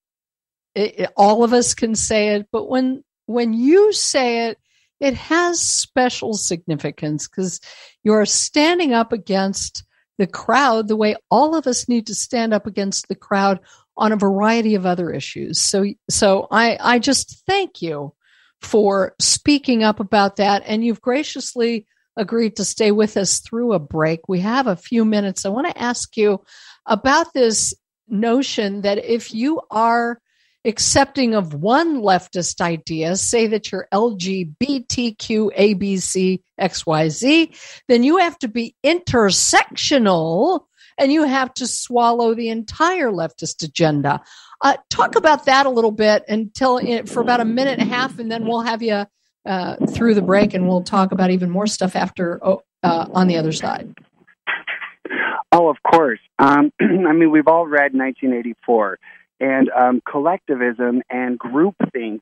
[0.75, 4.59] it, it, all of us can say it, but when when you say it,
[5.01, 7.61] it has special significance because
[8.03, 9.85] you're standing up against
[10.19, 13.61] the crowd the way all of us need to stand up against the crowd
[13.97, 15.61] on a variety of other issues.
[15.61, 18.15] So so I I just thank you
[18.61, 23.79] for speaking up about that and you've graciously agreed to stay with us through a
[23.79, 24.29] break.
[24.29, 25.47] We have a few minutes.
[25.47, 26.45] I want to ask you
[26.85, 27.73] about this
[28.09, 30.21] notion that if you are
[30.65, 34.57] accepting of one leftist idea, say that you're LGBTQ
[35.57, 40.61] ABC XYZ, then you have to be intersectional
[40.99, 44.21] and you have to swallow the entire leftist agenda.
[44.61, 48.19] Uh, talk about that a little bit until for about a minute and a half,
[48.19, 49.05] and then we'll have you
[49.47, 53.29] uh, through the break, and we'll talk about even more stuff after oh, uh, on
[53.29, 53.95] the other side.
[55.53, 56.19] Oh, of course.
[56.39, 58.99] Um, I mean, we've all read 1984
[59.41, 62.21] and um, collectivism and groupthink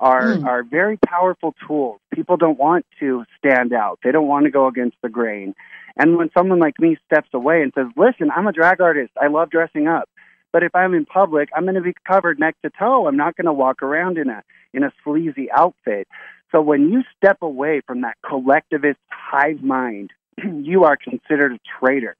[0.00, 0.44] are mm.
[0.44, 2.00] are very powerful tools.
[2.12, 3.98] People don't want to stand out.
[4.02, 5.54] They don't want to go against the grain.
[5.96, 9.12] And when someone like me steps away and says, "Listen, I'm a drag artist.
[9.20, 10.08] I love dressing up."
[10.52, 13.08] But if I'm in public, I'm going to be covered neck to toe.
[13.08, 14.42] I'm not going to walk around in a
[14.72, 16.08] in a sleazy outfit.
[16.52, 20.12] So when you step away from that collectivist hive mind,
[20.44, 22.16] you are considered a traitor.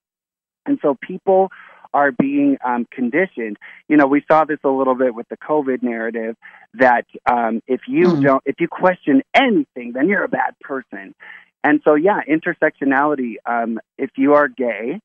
[0.67, 1.51] And so people
[1.95, 3.57] are being um, conditioned.
[3.89, 6.37] You know, we saw this a little bit with the COVID narrative
[6.75, 8.23] that um, if you mm.
[8.23, 11.15] don't, if you question anything, then you're a bad person.
[11.63, 13.37] And so, yeah, intersectionality.
[13.47, 15.01] Um, if you are gay,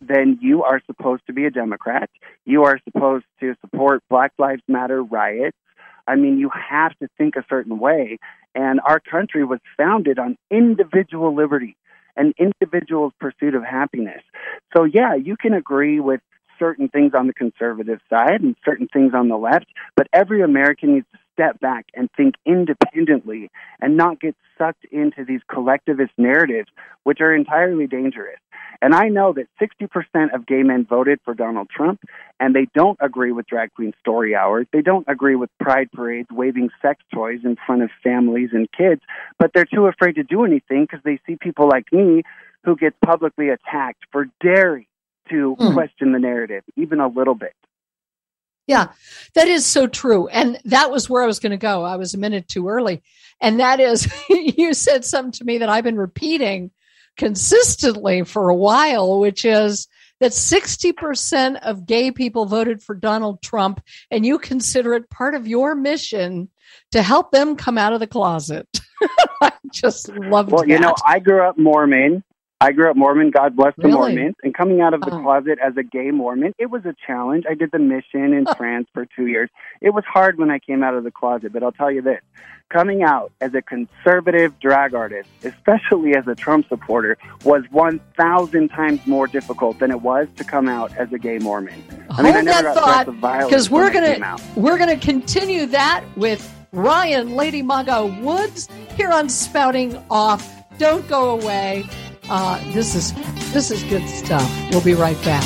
[0.00, 2.08] then you are supposed to be a Democrat.
[2.44, 5.56] You are supposed to support Black Lives Matter riots.
[6.06, 8.18] I mean, you have to think a certain way.
[8.54, 11.76] And our country was founded on individual liberty
[12.16, 14.22] an individual's pursuit of happiness.
[14.76, 16.20] So, yeah, you can agree with
[16.58, 20.94] certain things on the conservative side and certain things on the left, but every American
[20.94, 23.50] needs to step back and think independently
[23.80, 26.68] and not get sucked into these collectivist narratives,
[27.04, 28.38] which are entirely dangerous.
[28.82, 32.00] And I know that 60% of gay men voted for Donald Trump,
[32.38, 34.66] and they don't agree with drag queen story hours.
[34.72, 39.02] They don't agree with pride parades waving sex toys in front of families and kids,
[39.38, 42.22] but they're too afraid to do anything because they see people like me
[42.64, 44.86] who get publicly attacked for daring
[45.30, 45.72] to mm.
[45.72, 47.54] question the narrative, even a little bit.
[48.66, 48.88] Yeah,
[49.34, 50.26] that is so true.
[50.26, 51.84] And that was where I was going to go.
[51.84, 53.00] I was a minute too early.
[53.40, 56.72] And that is, you said something to me that I've been repeating
[57.16, 59.88] consistently for a while, which is
[60.20, 65.46] that 60% of gay people voted for Donald Trump, and you consider it part of
[65.46, 66.48] your mission
[66.92, 68.66] to help them come out of the closet.
[69.42, 70.68] I just love Well, that.
[70.68, 72.24] you know, I grew up Mormon.
[72.60, 73.30] I grew up Mormon.
[73.30, 74.14] God bless the Really?
[74.16, 74.36] Mormons.
[74.42, 75.20] And coming out of the Oh.
[75.22, 77.44] closet as a gay Mormon, it was a challenge.
[77.48, 79.50] I did the mission in France for two years.
[79.82, 82.20] It was hard when I came out of the closet, but I'll tell you this.
[82.70, 89.06] Coming out as a conservative drag artist, especially as a Trump supporter, was 1,000 times
[89.06, 91.74] more difficult than it was to come out as a gay Mormon.
[92.10, 94.20] I mean, I Hold never that got thought threats of violence because we're I came
[94.20, 96.42] gonna we're gonna continue that with
[96.72, 100.50] Ryan Lady Maga Woods here on Spouting Off.
[100.78, 101.86] Don't go away.
[102.28, 103.12] Uh, this is
[103.52, 104.50] this is good stuff.
[104.70, 105.44] We'll be right back.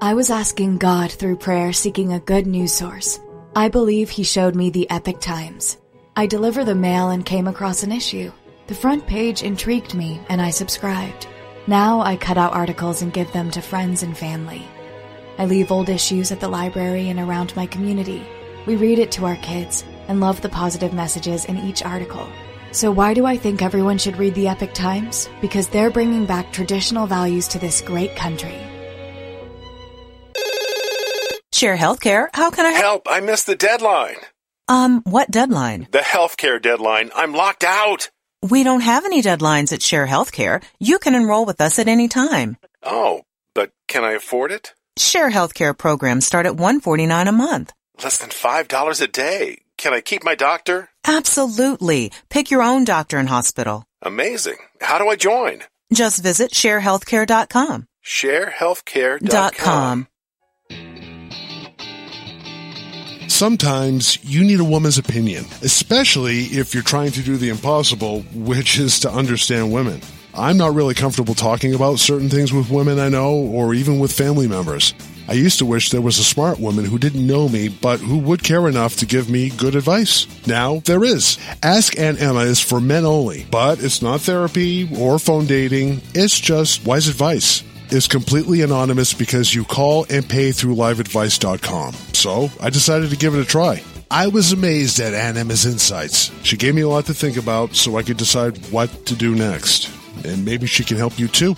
[0.00, 3.20] I was asking God through prayer seeking a good news source.
[3.56, 5.78] I believe He showed me the Epoch Times.
[6.16, 8.32] I deliver the mail and came across an issue.
[8.68, 11.26] The front page intrigued me and I subscribed.
[11.66, 14.66] Now I cut out articles and give them to friends and family.
[15.38, 18.26] I leave old issues at the library and around my community.
[18.68, 22.28] We read it to our kids and love the positive messages in each article.
[22.70, 25.26] So why do I think everyone should read the Epoch Times?
[25.40, 28.60] Because they're bringing back traditional values to this great country.
[31.54, 32.28] Share Healthcare.
[32.34, 33.06] How can I help?
[33.10, 34.16] I missed the deadline.
[34.68, 35.88] Um, what deadline?
[35.90, 37.10] The healthcare deadline.
[37.16, 38.10] I'm locked out.
[38.42, 40.62] We don't have any deadlines at Share Healthcare.
[40.78, 42.58] You can enroll with us at any time.
[42.82, 43.22] Oh,
[43.54, 44.74] but can I afford it?
[44.98, 47.72] Share Healthcare programs start at 149 a month.
[48.02, 49.62] Less than $5 a day.
[49.76, 50.88] Can I keep my doctor?
[51.06, 52.12] Absolutely.
[52.28, 53.84] Pick your own doctor and hospital.
[54.02, 54.56] Amazing.
[54.80, 55.62] How do I join?
[55.92, 57.86] Just visit sharehealthcare.com.
[58.04, 59.28] Sharehealthcare.com.
[59.28, 60.06] Dot com.
[63.28, 68.78] Sometimes you need a woman's opinion, especially if you're trying to do the impossible, which
[68.78, 70.00] is to understand women.
[70.34, 74.12] I'm not really comfortable talking about certain things with women I know or even with
[74.12, 74.94] family members.
[75.28, 78.18] I used to wish there was a smart woman who didn't know me, but who
[78.18, 80.26] would care enough to give me good advice.
[80.46, 81.36] Now there is.
[81.62, 86.00] Ask Aunt Emma is for men only, but it's not therapy or phone dating.
[86.14, 87.62] It's just wise advice.
[87.90, 91.92] It's completely anonymous because you call and pay through liveadvice.com.
[92.14, 93.82] So I decided to give it a try.
[94.10, 96.32] I was amazed at Aunt Emma's insights.
[96.42, 99.34] She gave me a lot to think about so I could decide what to do
[99.34, 99.90] next.
[100.24, 101.54] And maybe she can help you too.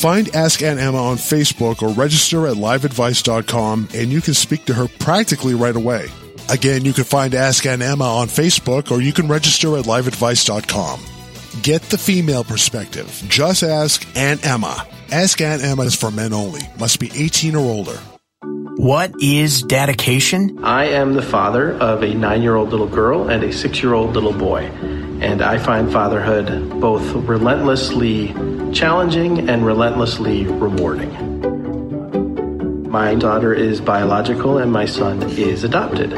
[0.00, 4.72] Find Ask Aunt Emma on Facebook or register at liveadvice.com and you can speak to
[4.72, 6.06] her practically right away.
[6.48, 11.00] Again, you can find Ask Aunt Emma on Facebook or you can register at liveadvice.com.
[11.62, 13.08] Get the female perspective.
[13.28, 14.88] Just ask Aunt Emma.
[15.12, 16.62] Ask Aunt Emma is for men only.
[16.78, 18.00] Must be 18 or older.
[18.78, 20.64] What is dedication?
[20.64, 23.92] I am the father of a nine year old little girl and a six year
[23.92, 24.70] old little boy.
[25.20, 28.34] And I find fatherhood both relentlessly
[28.72, 31.10] challenging and relentlessly rewarding.
[32.90, 36.12] My daughter is biological and my son is adopted.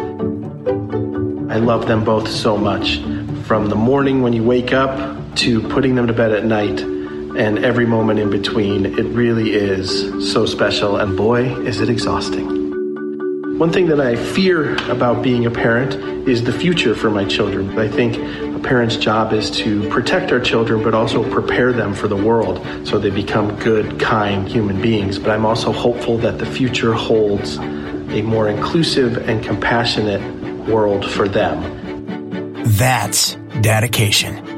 [1.51, 2.99] I love them both so much.
[3.45, 7.65] From the morning when you wake up to putting them to bed at night and
[7.65, 10.97] every moment in between, it really is so special.
[10.97, 13.59] And boy, is it exhausting.
[13.59, 15.95] One thing that I fear about being a parent
[16.29, 17.79] is the future for my children.
[17.79, 18.17] I think
[18.63, 22.99] parent's job is to protect our children, but also prepare them for the world so
[22.99, 25.19] they become good, kind human beings.
[25.19, 30.23] But I'm also hopeful that the future holds a more inclusive and compassionate
[30.69, 32.63] world for them.
[32.65, 34.53] That's dedication.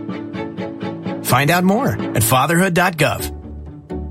[1.25, 3.33] Find out more at fatherhood.gov.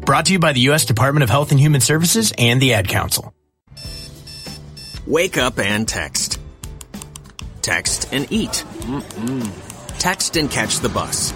[0.05, 0.85] Brought to you by the U.S.
[0.85, 3.33] Department of Health and Human Services and the Ad Council.
[5.07, 6.39] Wake up and text.
[7.61, 8.65] Text and eat.
[8.81, 9.62] Mm-mm.
[10.03, 11.33] Text and catch the bus.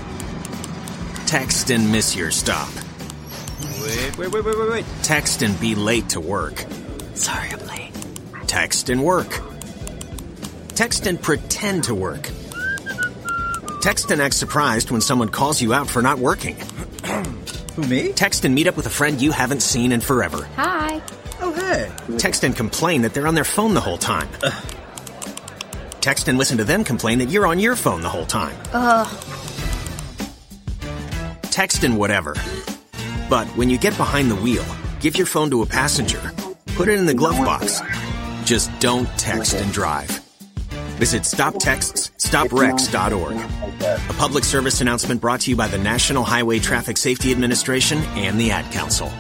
[1.26, 2.68] Text and miss your stop.
[3.82, 4.86] Wait, wait, wait, wait, wait, wait.
[5.04, 6.66] Text and be late to work.
[7.14, 7.94] Sorry, I'm late.
[8.46, 9.40] Text and work.
[10.76, 12.30] Text and pretend to work.
[13.82, 16.58] Text and act surprised when someone calls you out for not working.
[17.76, 18.12] Who, me?
[18.12, 20.44] Text and meet up with a friend you haven't seen in forever.
[20.58, 21.02] Hi.
[21.40, 21.90] Oh, hey.
[22.18, 24.28] Text and complain that they're on their phone the whole time.
[26.08, 28.56] Text and listen to them complain that you're on your phone the whole time.
[28.72, 29.06] Ugh.
[31.42, 32.34] Text and whatever.
[33.30, 34.64] But when you get behind the wheel,
[35.02, 36.32] give your phone to a passenger.
[36.78, 37.82] Put it in the glove box.
[38.46, 40.08] Just don't text and drive.
[40.96, 44.10] Visit StopTextsStopWrecks.org.
[44.10, 48.40] A public service announcement brought to you by the National Highway Traffic Safety Administration and
[48.40, 49.12] the Ad Council.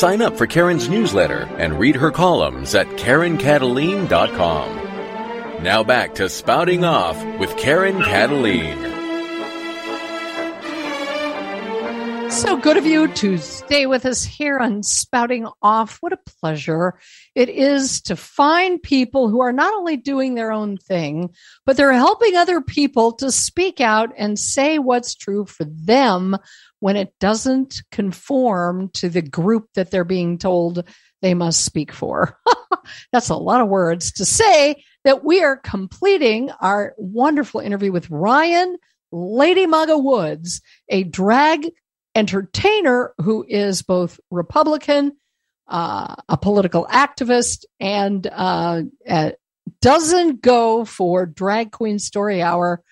[0.00, 5.62] Sign up for Karen's newsletter and read her columns at KarenKataline.com.
[5.62, 8.89] Now back to Spouting Off with Karen Kataline.
[12.30, 15.98] So good of you to stay with us here on Spouting Off.
[16.00, 16.98] What a pleasure
[17.34, 21.34] it is to find people who are not only doing their own thing,
[21.66, 26.36] but they're helping other people to speak out and say what's true for them
[26.78, 30.88] when it doesn't conform to the group that they're being told
[31.22, 32.38] they must speak for.
[33.12, 38.08] That's a lot of words to say that we are completing our wonderful interview with
[38.08, 38.76] Ryan
[39.12, 41.70] Lady Maga Woods, a drag
[42.14, 45.12] entertainer who is both Republican,
[45.68, 49.30] uh, a political activist, and uh, uh,
[49.80, 52.82] doesn't go for Drag Queen Story Hour,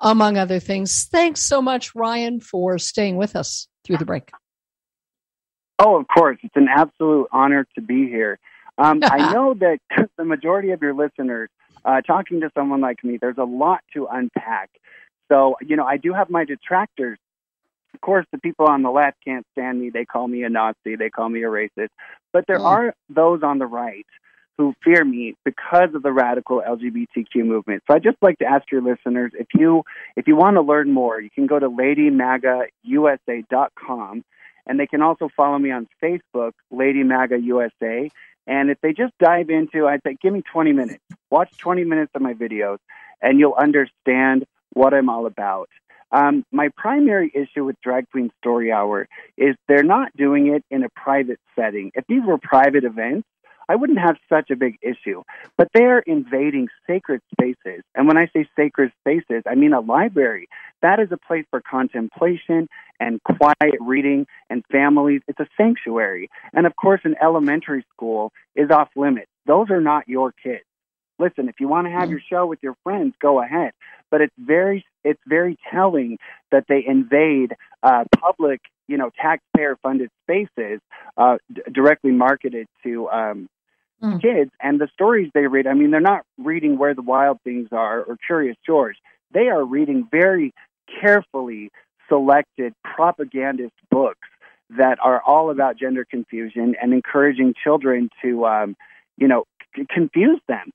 [0.00, 1.04] among other things.
[1.04, 4.30] Thanks so much, Ryan, for staying with us through the break.
[5.78, 6.38] Oh, of course.
[6.42, 8.38] It's an absolute honor to be here.
[8.78, 9.78] Um, I know that
[10.18, 11.50] the majority of your listeners,
[11.84, 14.70] uh, talking to someone like me, there's a lot to unpack.
[15.30, 17.18] So, you know, I do have my detractors.
[17.94, 19.90] Of course, the people on the left can't stand me.
[19.90, 20.96] They call me a Nazi.
[20.96, 21.90] They call me a racist.
[22.32, 22.66] But there Mm.
[22.66, 24.06] are those on the right
[24.58, 27.82] who fear me because of the radical LGBTQ movement.
[27.86, 29.84] So I'd just like to ask your listeners if you
[30.16, 34.24] if you want to learn more, you can go to ladymagausa.com
[34.66, 38.10] and they can also follow me on Facebook, Lady Maga USA.
[38.46, 41.02] And if they just dive into, I'd say, give me 20 minutes.
[41.30, 42.78] Watch 20 minutes of my videos,
[43.22, 45.68] and you'll understand what I'm all about.
[46.12, 50.84] Um, my primary issue with Drag Queen Story Hour is they're not doing it in
[50.84, 51.90] a private setting.
[51.94, 53.26] If these were private events,
[53.68, 55.22] I wouldn't have such a big issue.
[55.56, 57.82] But they're invading sacred spaces.
[57.94, 60.48] And when I say sacred spaces, I mean a library.
[60.82, 62.68] That is a place for contemplation
[63.00, 65.22] and quiet reading and families.
[65.28, 66.28] It's a sanctuary.
[66.52, 69.30] And of course, an elementary school is off limits.
[69.46, 70.64] Those are not your kids.
[71.18, 73.72] Listen, if you want to have your show with your friends, go ahead.
[74.10, 76.18] But it's very, it's very telling
[76.50, 80.80] that they invade uh, public, you know, taxpayer-funded spaces
[81.16, 83.48] uh, d- directly marketed to um,
[84.20, 84.50] kids.
[84.60, 88.02] And the stories they read, I mean, they're not reading Where the Wild Things Are
[88.02, 88.96] or Curious George.
[89.32, 90.52] They are reading very
[91.00, 91.70] carefully
[92.08, 94.28] selected propagandist books
[94.70, 98.76] that are all about gender confusion and encouraging children to, um,
[99.16, 99.44] you know,
[99.76, 100.70] c- confuse them.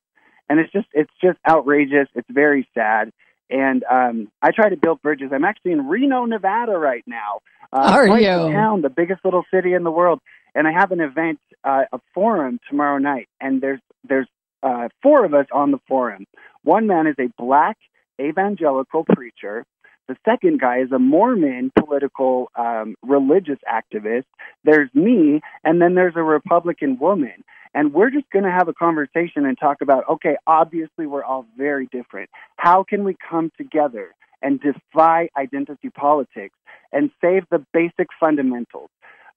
[0.50, 2.08] And it's just, it's just outrageous.
[2.16, 3.12] It's very sad.
[3.50, 5.32] And um, I try to build bridges.
[5.34, 7.39] I'm actually in Reno, Nevada right now.
[7.72, 8.52] Uh, Are you?
[8.52, 10.20] town, the biggest little city in the world.
[10.56, 13.28] And I have an event, uh, a forum tomorrow night.
[13.39, 14.28] And there's there's
[14.64, 16.26] uh, four of us on the forum.
[16.64, 17.78] One man is a black
[18.20, 19.66] evangelical preacher.
[20.10, 24.26] The second guy is a Mormon political um, religious activist.
[24.64, 27.43] There's me, and then there's a Republican woman.
[27.76, 31.45] And we're just going to have a conversation and talk about okay, obviously, we're all
[31.55, 32.32] very different.
[32.57, 36.55] How can we come together and defy identity politics
[36.91, 38.89] and save the basic fundamentals?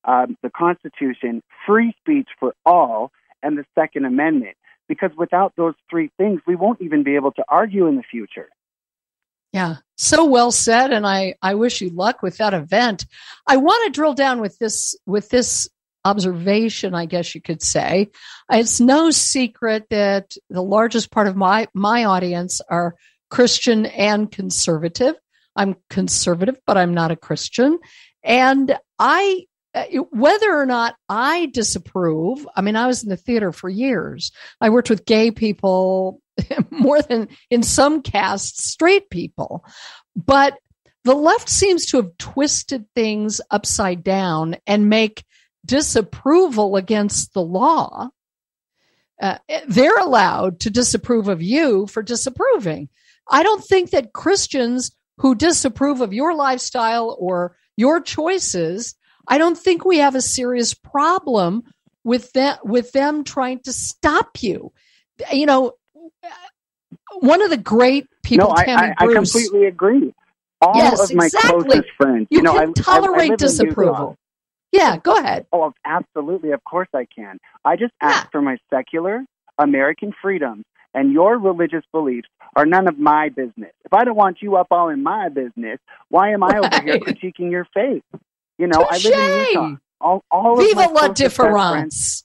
[0.06, 3.12] Um, the Constitution, free speech for all,
[3.42, 4.56] and the Second Amendment.
[4.88, 8.48] Because without those three things, we won't even be able to argue in the future.
[9.52, 13.04] Yeah, so well said, and I I wish you luck with that event.
[13.46, 15.68] I want to drill down with this with this
[16.04, 18.08] observation, I guess you could say.
[18.50, 22.94] It's no secret that the largest part of my my audience are
[23.30, 25.16] Christian and conservative.
[25.54, 27.78] I'm conservative, but I'm not a Christian,
[28.24, 29.44] and I
[29.74, 34.32] uh, whether or not I disapprove, I mean, I was in the theater for years.
[34.62, 36.21] I worked with gay people
[36.70, 39.64] more than in some casts, straight people.
[40.16, 40.58] But
[41.04, 45.24] the left seems to have twisted things upside down and make
[45.64, 48.08] disapproval against the law.
[49.20, 52.88] Uh, they're allowed to disapprove of you for disapproving.
[53.28, 58.96] I don't think that Christians who disapprove of your lifestyle or your choices
[59.28, 61.62] I don't think we have a serious problem
[62.04, 64.72] with them with them trying to stop you.
[65.32, 65.72] You know,
[67.20, 69.32] one of the great people, no, I, Tammy I, I Bruce.
[69.32, 70.14] completely agree.
[70.60, 71.62] All Yes, of my exactly.
[71.64, 74.16] closest friends, You know, can I, I- I tolerate disapproval.
[74.70, 75.46] Yeah, go ahead.
[75.52, 76.52] Oh, absolutely.
[76.52, 77.38] Of course I can.
[77.64, 79.22] I just ask for my secular
[79.58, 83.72] American freedoms, and your religious beliefs are none of my business.
[83.84, 85.78] If I don't want you up all in my business,
[86.08, 88.02] why am I over here critiquing your faith?
[88.56, 89.76] You know, I live in Utah.
[90.00, 92.24] All, all of Viva la closest best friends- difference.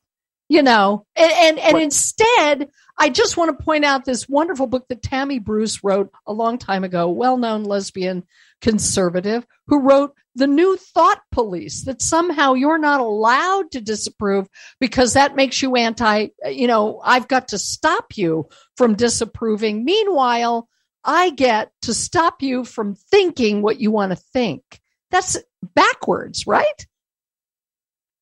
[0.50, 4.88] You know, and and, and instead, I just want to point out this wonderful book
[4.90, 8.24] that Tammy Bruce wrote a long time ago, well known lesbian
[8.62, 14.48] conservative, who wrote The New Thought Police, that somehow you're not allowed to disapprove
[14.80, 19.86] because that makes you anti, you know, I've got to stop you from disapproving.
[19.86, 20.68] Meanwhile,
[21.04, 24.64] I get to stop you from thinking what you want to think.
[25.12, 25.38] That's
[25.76, 26.86] backwards, right?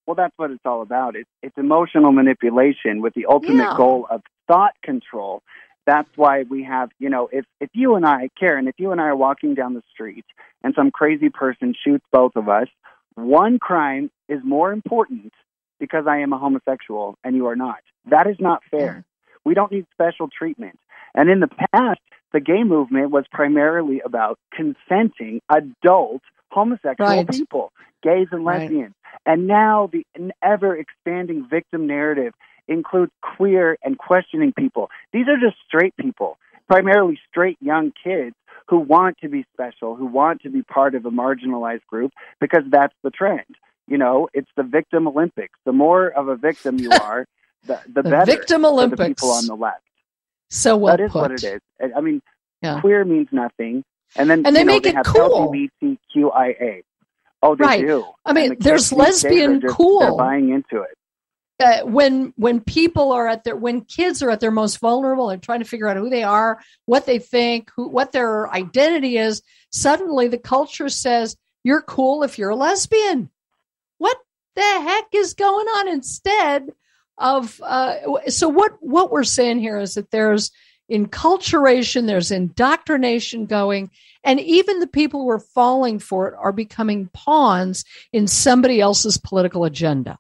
[0.06, 1.16] Well, that's what it's all about.
[1.16, 3.78] It's, it's emotional manipulation with the ultimate Yeah.
[3.78, 5.42] goal of thought control.
[5.86, 9.00] That's why we have, you know, if, if you and I, Karen, if you and
[9.00, 10.26] I are walking down the street
[10.64, 12.68] and some crazy person shoots both of us,
[13.16, 15.32] one crime is more important
[15.80, 17.78] because I am a homosexual and you are not.
[18.10, 19.04] That is not fair.
[19.46, 20.80] We don't need special treatment.
[21.14, 22.00] And in the past,
[22.34, 26.22] the gay movement was primarily about consenting adult
[26.52, 27.28] homosexual Right.
[27.28, 27.72] people,
[28.02, 28.62] gays and Right.
[28.62, 28.96] lesbians.
[29.26, 30.06] And now the
[30.42, 32.34] ever expanding victim narrative
[32.68, 34.90] includes queer and questioning people.
[35.14, 36.38] These are just straight people,
[36.68, 38.36] primarily straight young kids
[38.68, 42.64] who want to be special, who want to be part of a marginalized group because
[42.70, 43.46] that's the trend.
[43.88, 45.60] You know, it's the victim Olympics.
[45.66, 47.28] The more of a victim you are,
[47.68, 49.82] the, the, The better victim for the people on the left.
[50.50, 51.22] So well that is put.
[51.22, 51.62] what it is.
[51.96, 52.22] I- mean,
[52.64, 52.80] Yeah.
[52.82, 53.84] queer means nothing.
[54.16, 55.52] And then And they know, make they it have cool.
[55.52, 56.84] LGBTQIA.
[57.44, 57.86] Oh, they Right.
[57.86, 58.06] do.
[58.26, 60.00] I mean, the there's these days are lesbian just- cool.
[60.00, 60.98] They're buying into it.
[61.60, 65.42] Uh, when when people are at their when kids are at their most vulnerable and
[65.42, 69.42] trying to figure out who they are, what they think, who what their identity is,
[69.72, 73.30] suddenly the culture says you're cool if you're a lesbian.
[73.98, 74.18] What
[74.56, 76.74] the heck is going on instead
[77.18, 77.96] of uh,
[78.28, 80.52] so what what we're saying here is that there's
[80.92, 83.90] enculturation, there's indoctrination going,
[84.24, 89.18] and even the people who are falling for it are becoming pawns in somebody else's
[89.18, 90.20] political agenda.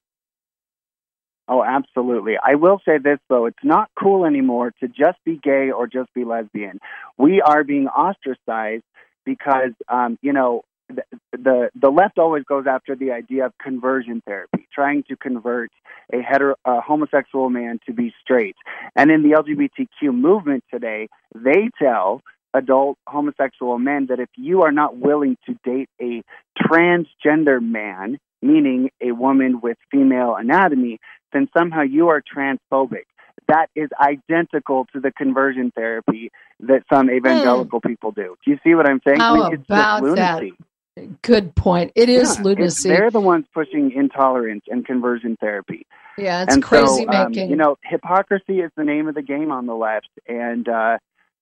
[1.48, 2.36] Oh, absolutely.
[2.44, 6.14] I will say this though, it's not cool anymore to just be gay or just
[6.14, 6.80] be lesbian.
[7.18, 8.84] We are being ostracized
[9.26, 14.22] because um, you know, the, the the left always goes after the idea of conversion
[14.26, 15.72] therapy, trying to convert
[16.14, 18.56] a hetero a homosexual man to be straight.
[18.96, 22.22] And in the LGBTQ movement today, they tell
[22.54, 26.24] adult homosexual men that if you are not willing to date a
[26.60, 31.00] transgender man, meaning a woman with female anatomy,
[31.34, 33.06] then somehow you are transphobic.
[33.48, 36.32] That is identical to the conversion therapy
[36.62, 38.36] that some evangelical people do.
[38.44, 39.20] Do you see what I'm saying?
[39.20, 40.42] How I mean, it's just about that?
[40.42, 40.54] lunacy.
[41.22, 41.92] Good point.
[41.96, 42.90] It is Yeah, lunacy.
[42.90, 45.86] They're the ones pushing intolerance and conversion therapy.
[46.18, 47.50] Yeah, it's and crazy so, um, making.
[47.50, 50.98] you know, hypocrisy is the name of the game on the left, and uh,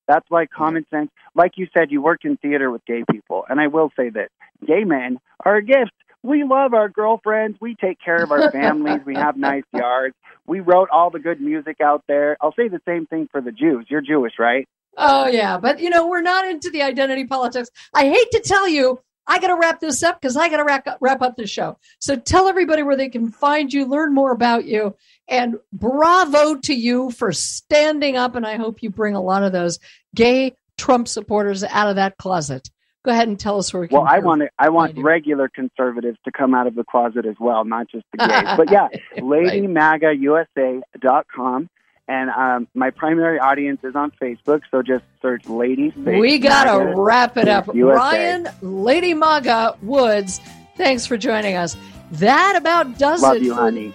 [0.07, 1.11] that's why common sense.
[1.35, 4.29] Like you said, you worked in theater with gay people, and I will say this:
[4.65, 5.93] gay men are a gift.
[6.23, 7.57] We love our girlfriends.
[7.61, 9.01] We take care of our families.
[9.05, 10.15] we have nice yards.
[10.47, 12.37] We wrote all the good music out there.
[12.41, 13.85] I'll say the same thing for the Jews.
[13.89, 14.67] You're Jewish, right?
[14.97, 17.69] oh yeah, but you know we're not into the identity politics.
[17.93, 20.63] I hate to tell you, I got to wrap this up because I got to
[20.63, 21.77] wrap up, wrap up the show.
[21.99, 24.95] So tell everybody where they can find you, learn more about you,
[25.27, 28.35] and bravo to you for standing up.
[28.35, 29.79] And I hope you bring a lot of those
[30.13, 32.69] gay Trump supporters out of that closet.
[33.03, 33.97] Go ahead and tell us where we can.
[33.97, 37.35] Well, I want it, I want regular conservatives to come out of the closet as
[37.37, 38.47] well, not just the gays.
[38.57, 38.87] but yeah,
[39.17, 41.69] LadyMagaUSA.com.
[42.05, 46.65] And um, my primary audience is on Facebook, so just search Lady Space We got
[46.65, 47.73] to MAGA wrap it up.
[47.73, 47.97] USA.
[47.97, 50.41] Ryan, Lady Maga Woods,
[50.75, 51.77] thanks for joining us.
[52.11, 53.25] That about does it.
[53.25, 53.93] Love it you, honey.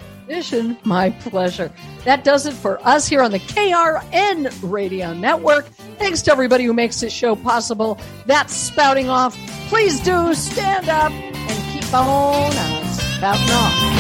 [0.85, 1.72] My pleasure.
[2.05, 5.66] That does it for us here on the KRN Radio Network.
[5.99, 7.99] Thanks to everybody who makes this show possible.
[8.26, 9.37] That's spouting off.
[9.68, 12.53] Please do stand up and keep on
[12.93, 13.97] spouting off.